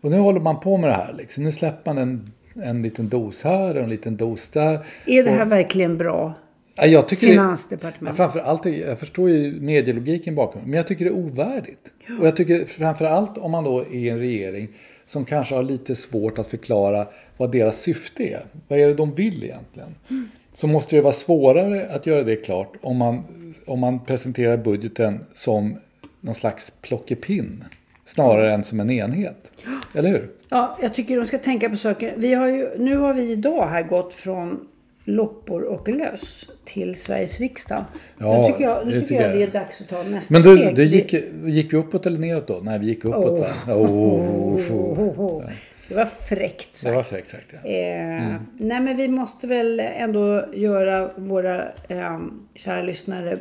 Och 0.00 0.10
nu 0.10 0.18
håller 0.18 0.40
man 0.40 0.60
på 0.60 0.76
med 0.76 0.90
det 0.90 0.94
här. 0.94 1.14
Liksom. 1.18 1.44
Nu 1.44 1.52
släpper 1.52 1.94
man 1.94 2.02
en, 2.02 2.32
en 2.62 2.82
liten 2.82 3.08
dos 3.08 3.42
här 3.42 3.76
och 3.76 3.82
en 3.82 3.90
liten 3.90 4.16
dos 4.16 4.48
där. 4.48 4.78
Är 5.06 5.24
det 5.24 5.30
här 5.30 5.46
och, 5.46 5.52
verkligen 5.52 5.98
bra? 5.98 6.34
Ja, 6.74 6.86
jag 6.86 7.08
tycker 7.08 7.26
Finansdepartement. 7.26 8.16
Det, 8.16 8.16
framför 8.16 8.40
allt, 8.40 8.64
jag 8.64 8.98
förstår 8.98 9.30
ju 9.30 9.60
medielogiken 9.60 10.34
bakom 10.34 10.62
men 10.62 10.72
jag 10.72 10.86
tycker 10.86 11.04
det 11.04 11.10
är 11.10 11.16
ovärdigt. 11.16 11.90
Och 12.20 12.26
jag 12.26 12.36
tycker 12.36 12.64
framför 12.64 13.04
allt 13.04 13.38
om 13.38 13.50
man 13.50 13.64
då 13.64 13.80
är 13.80 13.94
i 13.94 14.08
en 14.08 14.18
regering 14.18 14.68
som 15.10 15.24
kanske 15.24 15.54
har 15.54 15.62
lite 15.62 15.94
svårt 15.94 16.38
att 16.38 16.46
förklara 16.46 17.06
vad 17.36 17.52
deras 17.52 17.80
syfte 17.80 18.22
är. 18.22 18.42
Vad 18.68 18.78
är 18.78 18.88
det 18.88 18.94
de 18.94 19.14
vill 19.14 19.44
egentligen? 19.44 19.94
Mm. 20.10 20.28
Så 20.52 20.66
måste 20.66 20.96
det 20.96 21.02
vara 21.02 21.12
svårare 21.12 21.86
att 21.94 22.06
göra 22.06 22.22
det 22.22 22.36
klart 22.36 22.72
om 22.80 22.96
man, 22.96 23.24
om 23.66 23.80
man 23.80 24.04
presenterar 24.04 24.56
budgeten 24.56 25.24
som 25.34 25.78
någon 26.20 26.34
slags 26.34 26.70
plockepinn. 26.70 27.64
Snarare 28.04 28.54
än 28.54 28.64
som 28.64 28.80
en 28.80 28.90
enhet. 28.90 29.52
Eller 29.94 30.08
hur? 30.08 30.30
Ja, 30.48 30.78
jag 30.82 30.94
tycker 30.94 31.16
de 31.16 31.26
ska 31.26 31.38
tänka 31.38 31.70
på 31.70 31.76
saker. 31.76 32.14
Vi 32.16 32.34
har 32.34 32.48
ju, 32.48 32.78
nu 32.78 32.96
har 32.96 33.14
vi 33.14 33.30
idag 33.30 33.66
här 33.66 33.82
gått 33.82 34.12
från 34.12 34.68
loppor 35.10 35.62
och 35.62 35.88
löss 35.88 36.46
till 36.64 36.94
Sveriges 36.94 37.40
riksdag. 37.40 37.84
Ja, 38.18 38.40
nu 38.40 38.52
tycker 38.52 38.64
jag, 38.64 38.86
nu 38.86 38.92
tycker 38.92 39.06
tycker 39.06 39.22
jag 39.22 39.38
det 39.38 39.42
är 39.42 39.50
dags 39.50 39.80
att 39.80 39.88
ta 39.88 40.02
nästa 40.02 40.34
Men 40.34 40.42
du, 40.42 40.56
steg. 40.56 40.76
du 40.76 40.84
gick, 40.84 41.12
gick 41.44 41.72
vi 41.72 41.76
uppåt 41.76 42.06
eller 42.06 42.18
neråt 42.18 42.46
då? 42.46 42.60
Nej, 42.62 42.78
vi 42.78 42.86
gick 42.86 43.04
uppåt 43.04 43.46
Oh. 43.68 43.76
Oh, 43.76 44.72
oh, 44.72 45.20
oh, 45.20 45.44
Det 45.88 45.94
var 45.94 46.06
fräckt 46.06 46.74
sagt. 46.74 46.90
Det 46.90 46.96
var 46.96 47.02
fräckt 47.02 47.30
sagt 47.30 47.46
ja. 47.50 47.70
Eh, 47.70 48.34
Nej 48.58 48.80
men 48.80 48.96
vi 48.96 49.08
måste 49.08 49.46
väl 49.46 49.80
ändå 49.80 50.44
göra 50.54 51.10
våra 51.16 51.62
eh, 51.88 52.20
kära 52.54 52.82
lyssnare 52.82 53.38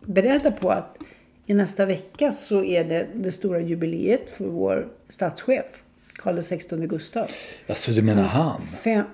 beredda 0.00 0.50
på 0.50 0.70
att 0.70 0.96
i 1.46 1.54
nästa 1.54 1.86
vecka 1.86 2.32
så 2.32 2.64
är 2.64 2.84
det 2.84 3.06
det 3.14 3.30
stora 3.30 3.60
jubileet 3.60 4.30
för 4.30 4.44
vår 4.44 4.88
statschef, 5.08 5.82
Karl 6.12 6.40
XVI 6.42 6.86
Gustav. 6.86 7.30
Alltså 7.68 7.90
du 7.92 8.02
menar 8.02 8.22
han? 8.22 8.60
Fem... 8.60 9.04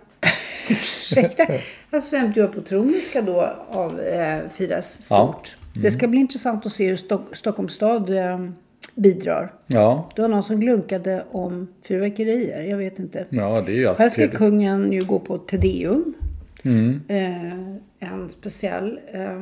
Ursäkta. 0.73 1.47
Hans 1.91 2.11
50 2.11 2.43
år 2.43 2.47
på 2.49 2.61
tronen 2.61 3.01
ska 3.11 3.23
då 3.23 3.41
av, 3.71 4.01
eh, 4.01 4.39
firas 4.53 5.07
Ja. 5.11 5.33
stort. 5.33 5.57
Det 5.83 5.91
ska 5.91 6.09
bli 6.09 6.21
intressant 6.21 6.67
att 6.67 6.73
se 6.73 6.89
hur 6.89 6.97
Stock- 6.97 7.37
Stockholms 7.37 7.73
stad 7.73 8.11
eh, 8.11 8.47
bidrar. 8.95 9.53
Ja, 9.67 10.09
Det 10.17 10.23
var 10.23 10.29
någon 10.29 10.43
som 10.43 10.61
glunkade 10.61 11.25
om 11.31 11.69
fyrverkerier. 11.89 12.63
Jag 12.63 12.77
vet 12.79 12.99
inte. 12.99 13.27
ja 13.31 13.63
det 13.67 13.73
är 13.73 13.77
ju 13.77 13.87
Här 13.87 13.95
ska 13.95 14.09
trevligt. 14.11 14.39
kungen 14.39 14.93
ju 14.93 15.01
gå 15.01 15.19
på 15.19 15.39
Tedeum. 15.39 16.15
Mm. 16.63 17.01
Eh, 17.09 18.09
en 18.11 18.29
speciell 18.31 18.99
eh, 19.13 19.41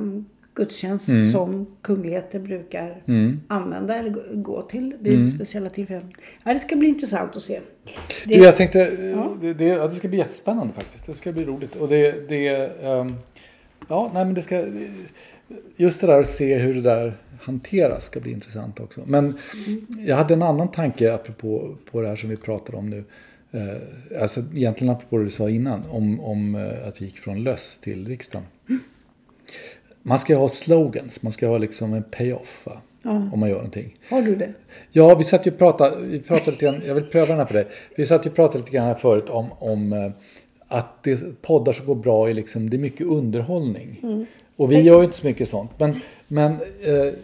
gudstjänst 0.61 1.09
Mm. 1.09 1.33
som 1.33 1.67
kungligheter 1.83 2.39
brukar 2.39 3.03
använda 3.49 3.97
eller 3.97 4.35
gå- 4.35 4.63
till 4.63 4.95
vid 5.01 5.15
Mm. 5.15 5.27
speciella 5.27 5.71
tillfällen. 5.71 6.13
Ja, 6.45 6.53
det 6.53 6.59
ska 6.59 6.77
bli 6.77 6.89
intressant 6.89 7.37
att 7.37 7.43
se. 7.43 7.61
Det, 8.25 8.35
jag 8.35 8.57
tänkte, 8.57 8.81
eh, 8.87 9.27
det, 9.41 9.55
det, 9.55 9.65
ja, 9.65 9.87
det 9.87 9.95
ska 9.95 10.09
bli 10.09 10.19
jättespännande 10.19 10.73
faktiskt. 10.75 11.07
Det 11.07 11.15
ska 11.15 11.33
bli 11.33 11.45
roligt. 11.45 11.77
Och 11.77 11.89
det, 11.89 12.29
det 12.29 12.49
ehm, 12.85 13.15
ja, 13.89 14.11
nej 14.15 14.25
men 14.25 14.35
det 14.35 14.43
ska, 14.43 14.65
just 15.77 16.01
det 16.01 16.07
där 16.07 16.21
att 16.21 16.27
se 16.29 16.59
hur 16.59 16.75
det 16.75 16.81
där 16.81 17.15
hanteras 17.41 18.05
ska 18.05 18.21
bli 18.21 18.31
intressant 18.33 18.81
också. 18.81 19.01
Men 19.07 19.35
jag 20.07 20.17
hade 20.17 20.35
en 20.35 20.43
annan 20.43 20.69
tanke 20.71 21.15
apropå 21.15 21.77
på 21.91 22.01
det 22.01 22.09
här 22.09 22.17
som 22.17 22.31
vi 22.31 22.37
pratar 22.37 22.75
om 22.75 22.91
nu. 22.91 23.05
Eh, 23.53 24.23
alltså 24.23 24.41
egentligen 24.55 24.93
apropå 24.95 25.19
det 25.19 25.25
du 25.25 25.31
sa 25.31 25.51
innan 25.51 25.83
om, 25.91 26.21
om 26.21 26.55
eh, 26.55 26.89
att 26.89 27.01
vi 27.01 27.05
gick 27.05 27.17
från 27.19 27.43
löss 27.45 27.79
till 27.83 28.09
riksdagen. 28.09 28.47
Man 30.03 30.19
ska 30.19 30.33
ju 30.33 30.39
ha 30.39 30.49
slogans, 30.49 31.23
man 31.23 31.33
ska 31.33 31.49
ha 31.49 31.59
liksom 31.59 31.95
en 31.95 32.03
payoff 32.03 32.67
va? 32.67 32.81
om 33.03 33.41
man 33.41 33.49
gör 33.49 33.57
någonting. 33.57 33.95
har 34.09 34.23
du 34.23 34.37
det? 34.37 34.53
Ja, 34.91 35.15
vi 35.15 35.25
satt 35.25 35.47
ju 35.47 35.51
och 35.51 35.59
pratade, 35.59 35.97
vi 36.01 36.21
pratade 36.21 36.51
lite 36.51 36.65
grann, 36.65 36.81
jag 36.87 36.95
vill 36.95 37.05
pröva 37.05 37.27
den 37.27 37.39
här 37.39 37.45
på 37.45 37.53
dig. 37.53 37.67
Vi 37.97 38.07
satt 38.07 38.27
ju 38.27 38.31
och 38.31 38.37
pratade 38.37 38.59
lite 38.59 38.71
grann 38.71 38.87
här 38.87 38.95
förut 38.95 39.29
om, 39.29 39.47
om 39.59 39.93
eh, 39.93 40.11
att 40.69 41.03
det 41.03 41.43
poddar 41.43 41.73
som 41.73 41.87
går 41.87 41.95
bra 41.95 42.31
är 42.31 42.35
liksom, 42.35 42.71
det 42.71 42.77
är 42.77 42.79
mycket 42.79 43.07
underhållning. 43.07 44.01
Och 44.57 44.73
vi 44.73 44.81
gör 44.81 44.99
ju 44.99 45.05
inte 45.05 45.17
så 45.17 45.27
mycket 45.27 45.49
sånt. 45.49 45.71
Men, 45.79 46.01
men 46.29 46.53
eh, 46.53 47.15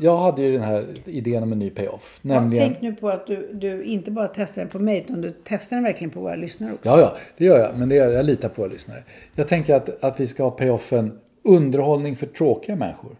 jag 0.00 0.16
hade 0.16 0.42
ju 0.42 0.52
den 0.52 0.62
här 0.62 0.86
idén 1.04 1.42
om 1.42 1.52
en 1.52 1.58
ny 1.58 1.70
payoff. 1.70 2.20
Ja, 2.22 2.28
Nämligen, 2.28 2.68
tänk 2.68 2.80
nu 2.82 2.94
på 2.94 3.08
att 3.08 3.26
du, 3.26 3.48
du 3.52 3.82
inte 3.82 4.10
bara 4.10 4.28
testar 4.28 4.62
den 4.62 4.70
på 4.70 4.78
mig 4.78 4.98
utan 4.98 5.20
du 5.20 5.32
testar 5.44 5.76
den 5.76 5.84
verkligen 5.84 6.10
på 6.10 6.20
våra 6.20 6.36
lyssnare 6.36 6.72
också. 6.72 6.88
ja, 6.88 7.00
ja, 7.00 7.16
det 7.36 7.44
gör 7.44 7.58
jag. 7.58 7.78
Men 7.78 7.88
det, 7.88 7.94
jag 7.94 8.26
litar 8.26 8.48
på 8.48 8.62
våra 8.62 8.72
lyssnare. 8.72 9.02
Jag 9.34 9.48
tänker 9.48 9.74
att, 9.74 10.04
att 10.04 10.20
vi 10.20 10.26
ska 10.26 10.42
ha 10.42 10.50
payoffen 10.50 11.18
underhållning 11.46 12.16
för 12.16 12.26
tråkiga 12.26 12.76
människor. 12.76 13.16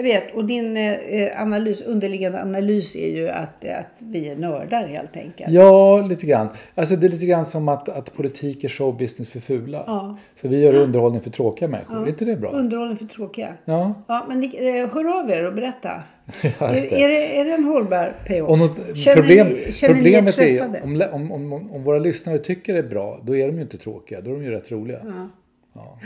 Jag 0.00 0.04
vet, 0.04 0.34
och 0.34 0.44
din 0.44 0.76
eh, 0.76 1.42
analys, 1.42 1.82
underliggande 1.82 2.42
analys 2.42 2.96
är 2.96 3.08
ju 3.08 3.28
att, 3.28 3.64
att 3.64 3.98
vi 3.98 4.28
är 4.28 4.36
nördar 4.36 4.86
helt 4.86 5.16
enkelt. 5.16 5.50
Ja, 5.50 6.00
lite 6.00 6.26
grann. 6.26 6.48
Alltså 6.74 6.96
det 6.96 7.06
är 7.06 7.08
lite 7.08 7.26
grann 7.26 7.46
som 7.46 7.68
att, 7.68 7.88
att 7.88 8.14
politik 8.14 8.64
är 8.64 8.68
showbusiness 8.68 9.30
för 9.30 9.40
fula. 9.40 9.84
Ja. 9.86 10.18
Så 10.40 10.48
vi 10.48 10.60
gör 10.60 10.74
underhållning 10.74 11.20
för 11.20 11.30
tråkiga 11.30 11.68
människor. 11.68 12.02
Är 12.02 12.08
inte 12.08 12.24
det 12.24 12.36
bra? 12.36 12.50
Underhållning 12.50 12.96
för 12.96 13.04
tråkiga. 13.04 13.54
Ja, 13.64 13.94
Ja, 14.08 14.26
men 14.28 14.44
eh, 14.44 14.88
hör 14.94 15.20
av 15.20 15.30
er 15.30 15.46
och 15.46 15.54
berätta. 15.54 15.90
ja 16.42 16.66
Är, 16.66 16.92
är, 16.92 17.08
det. 17.08 17.14
det, 17.14 17.38
är 17.40 17.44
det 17.44 17.52
en 17.52 17.64
hållbar 17.64 18.16
payoff? 18.26 18.96
Känner 18.96 19.16
problem, 19.16 19.48
ni, 19.48 19.72
känner 19.72 19.94
problemet 19.94 20.38
ni 20.38 20.44
er 20.44 20.48
är 20.48 20.58
träffade? 20.58 20.80
om, 20.82 21.02
om, 21.12 21.32
om, 21.32 21.52
om, 21.52 21.70
om 21.70 21.84
våra 21.84 21.98
lyssnare 21.98 22.38
tycker 22.38 22.72
det 22.72 22.78
är 22.78 22.88
bra, 22.88 23.20
då 23.24 23.36
är 23.36 23.46
de 23.46 23.56
ju 23.56 23.62
inte 23.62 23.78
tråkiga. 23.78 24.20
Då 24.20 24.30
är 24.30 24.34
de 24.34 24.44
ju 24.44 24.50
rätt 24.50 24.72
roliga. 24.72 24.98
Ja. 25.04 25.28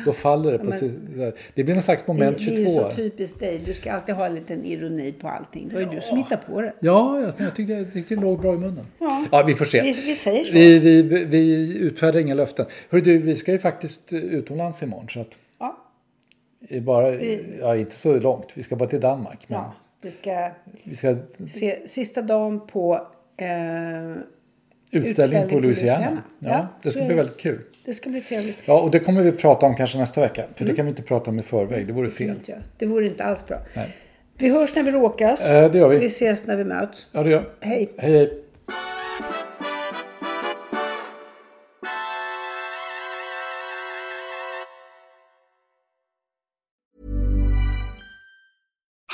Då 0.04 0.12
faller 0.12 0.58
det 0.58 0.76
så 0.76 0.86
här. 1.18 1.34
det 1.54 1.64
blir 1.64 1.74
någon 1.74 1.82
slags 1.82 2.02
det, 2.02 2.12
moment 2.12 2.38
det 2.38 2.44
är 2.44 2.56
ju 2.58 2.64
22. 2.66 2.90
så 2.90 2.96
typiskt 2.96 3.40
dig. 3.40 3.60
Du 3.66 3.74
ska 3.74 3.92
alltid 3.92 4.14
ha 4.14 4.26
en 4.26 4.34
liten 4.34 4.64
ironi 4.64 5.12
på 5.12 5.28
allting. 5.28 5.68
Det 5.68 5.74
var 5.74 5.82
ju 5.82 5.88
du 5.88 6.00
som 6.00 6.18
hittade 6.18 6.42
på 6.46 6.60
det. 6.60 6.74
Ja, 6.80 7.20
jag, 7.20 7.32
jag, 7.36 7.54
tyckte, 7.54 7.72
jag 7.72 7.92
tyckte 7.92 8.14
det 8.14 8.20
låg 8.20 8.40
bra 8.40 8.54
i 8.54 8.58
munnen. 8.58 8.86
Ja. 9.30 9.42
vi 9.46 9.54
får 9.54 9.64
se. 9.64 9.82
Vi, 9.82 9.92
vi 9.92 10.14
säger 10.14 10.44
så. 10.44 10.52
Vi, 10.54 10.78
vi, 10.78 11.24
vi 11.24 11.66
utfärdar 11.78 12.20
inga 12.20 12.34
löften. 12.34 12.66
Hörru 12.90 13.02
du, 13.02 13.18
vi 13.18 13.34
ska 13.34 13.52
ju 13.52 13.58
faktiskt 13.58 14.12
utomlands 14.12 14.82
imorgon. 14.82 15.08
Så 15.08 15.20
att, 15.20 15.38
Ja. 15.58 15.76
det 16.60 16.76
är 16.76 16.80
bara, 16.80 17.14
ja, 17.60 17.76
inte 17.76 17.94
så 17.94 18.18
långt. 18.18 18.46
Vi 18.54 18.62
ska 18.62 18.76
bara 18.76 18.88
till 18.88 19.00
Danmark. 19.00 19.48
Men 19.48 19.58
ja. 19.58 19.74
Vi 20.02 20.10
ska 20.10 20.50
vi 20.82 20.96
ska 20.96 21.16
se 21.48 21.88
sista 21.88 22.22
dagen 22.22 22.66
på 22.66 23.06
eh, 23.36 24.16
utställning 24.94 25.48
på 25.48 25.58
Louisiana. 25.58 25.98
Louisiana. 25.98 26.22
Ja, 26.38 26.48
Ja, 26.50 26.68
det 26.82 26.90
ska 26.90 27.00
bli 27.00 27.08
det. 27.08 27.14
väldigt 27.14 27.36
kul. 27.40 27.60
Det 27.84 27.94
ska 27.94 28.10
bli 28.10 28.20
trevligt. 28.20 28.58
Ja, 28.64 28.80
och 28.80 28.90
det 28.90 28.98
kommer 29.00 29.22
vi 29.22 29.32
prata 29.32 29.66
om 29.66 29.76
kanske 29.76 29.98
nästa 29.98 30.20
vecka. 30.20 30.44
För 30.54 30.64
det 30.64 30.74
kan 30.74 30.84
vi 30.86 30.90
inte 30.90 31.02
prata 31.02 31.30
om 31.30 31.38
i 31.38 31.42
förväg. 31.42 31.86
Det 31.86 31.92
vore 31.92 32.10
fel. 32.10 32.34
Jag. 32.46 32.58
Det 32.78 32.86
vore 32.86 33.06
inte 33.06 33.24
alls 33.24 33.46
bra. 33.46 33.58
Nej. 33.76 33.96
Vi 34.38 34.48
hörs 34.48 34.74
när 34.74 34.82
vi 34.82 34.90
råkas. 34.90 35.50
Eh, 35.50 35.70
det 35.70 35.78
gör 35.78 35.88
vi. 35.88 35.98
Vi 35.98 36.06
ses 36.06 36.46
när 36.46 36.56
vi 36.56 36.64
möts. 36.64 37.06
Ja, 37.12 37.22
det 37.22 37.30
gör 37.30 37.48
Hej. 37.60 37.90
Hej, 37.98 38.12
hej. 38.12 38.40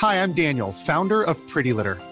Hi, 0.01 0.15
I'm 0.15 0.33
Daniel, 0.33 0.71
founder 0.71 1.23
of 1.23 1.37
Pretty 1.53 1.73
Litter. 1.73 1.97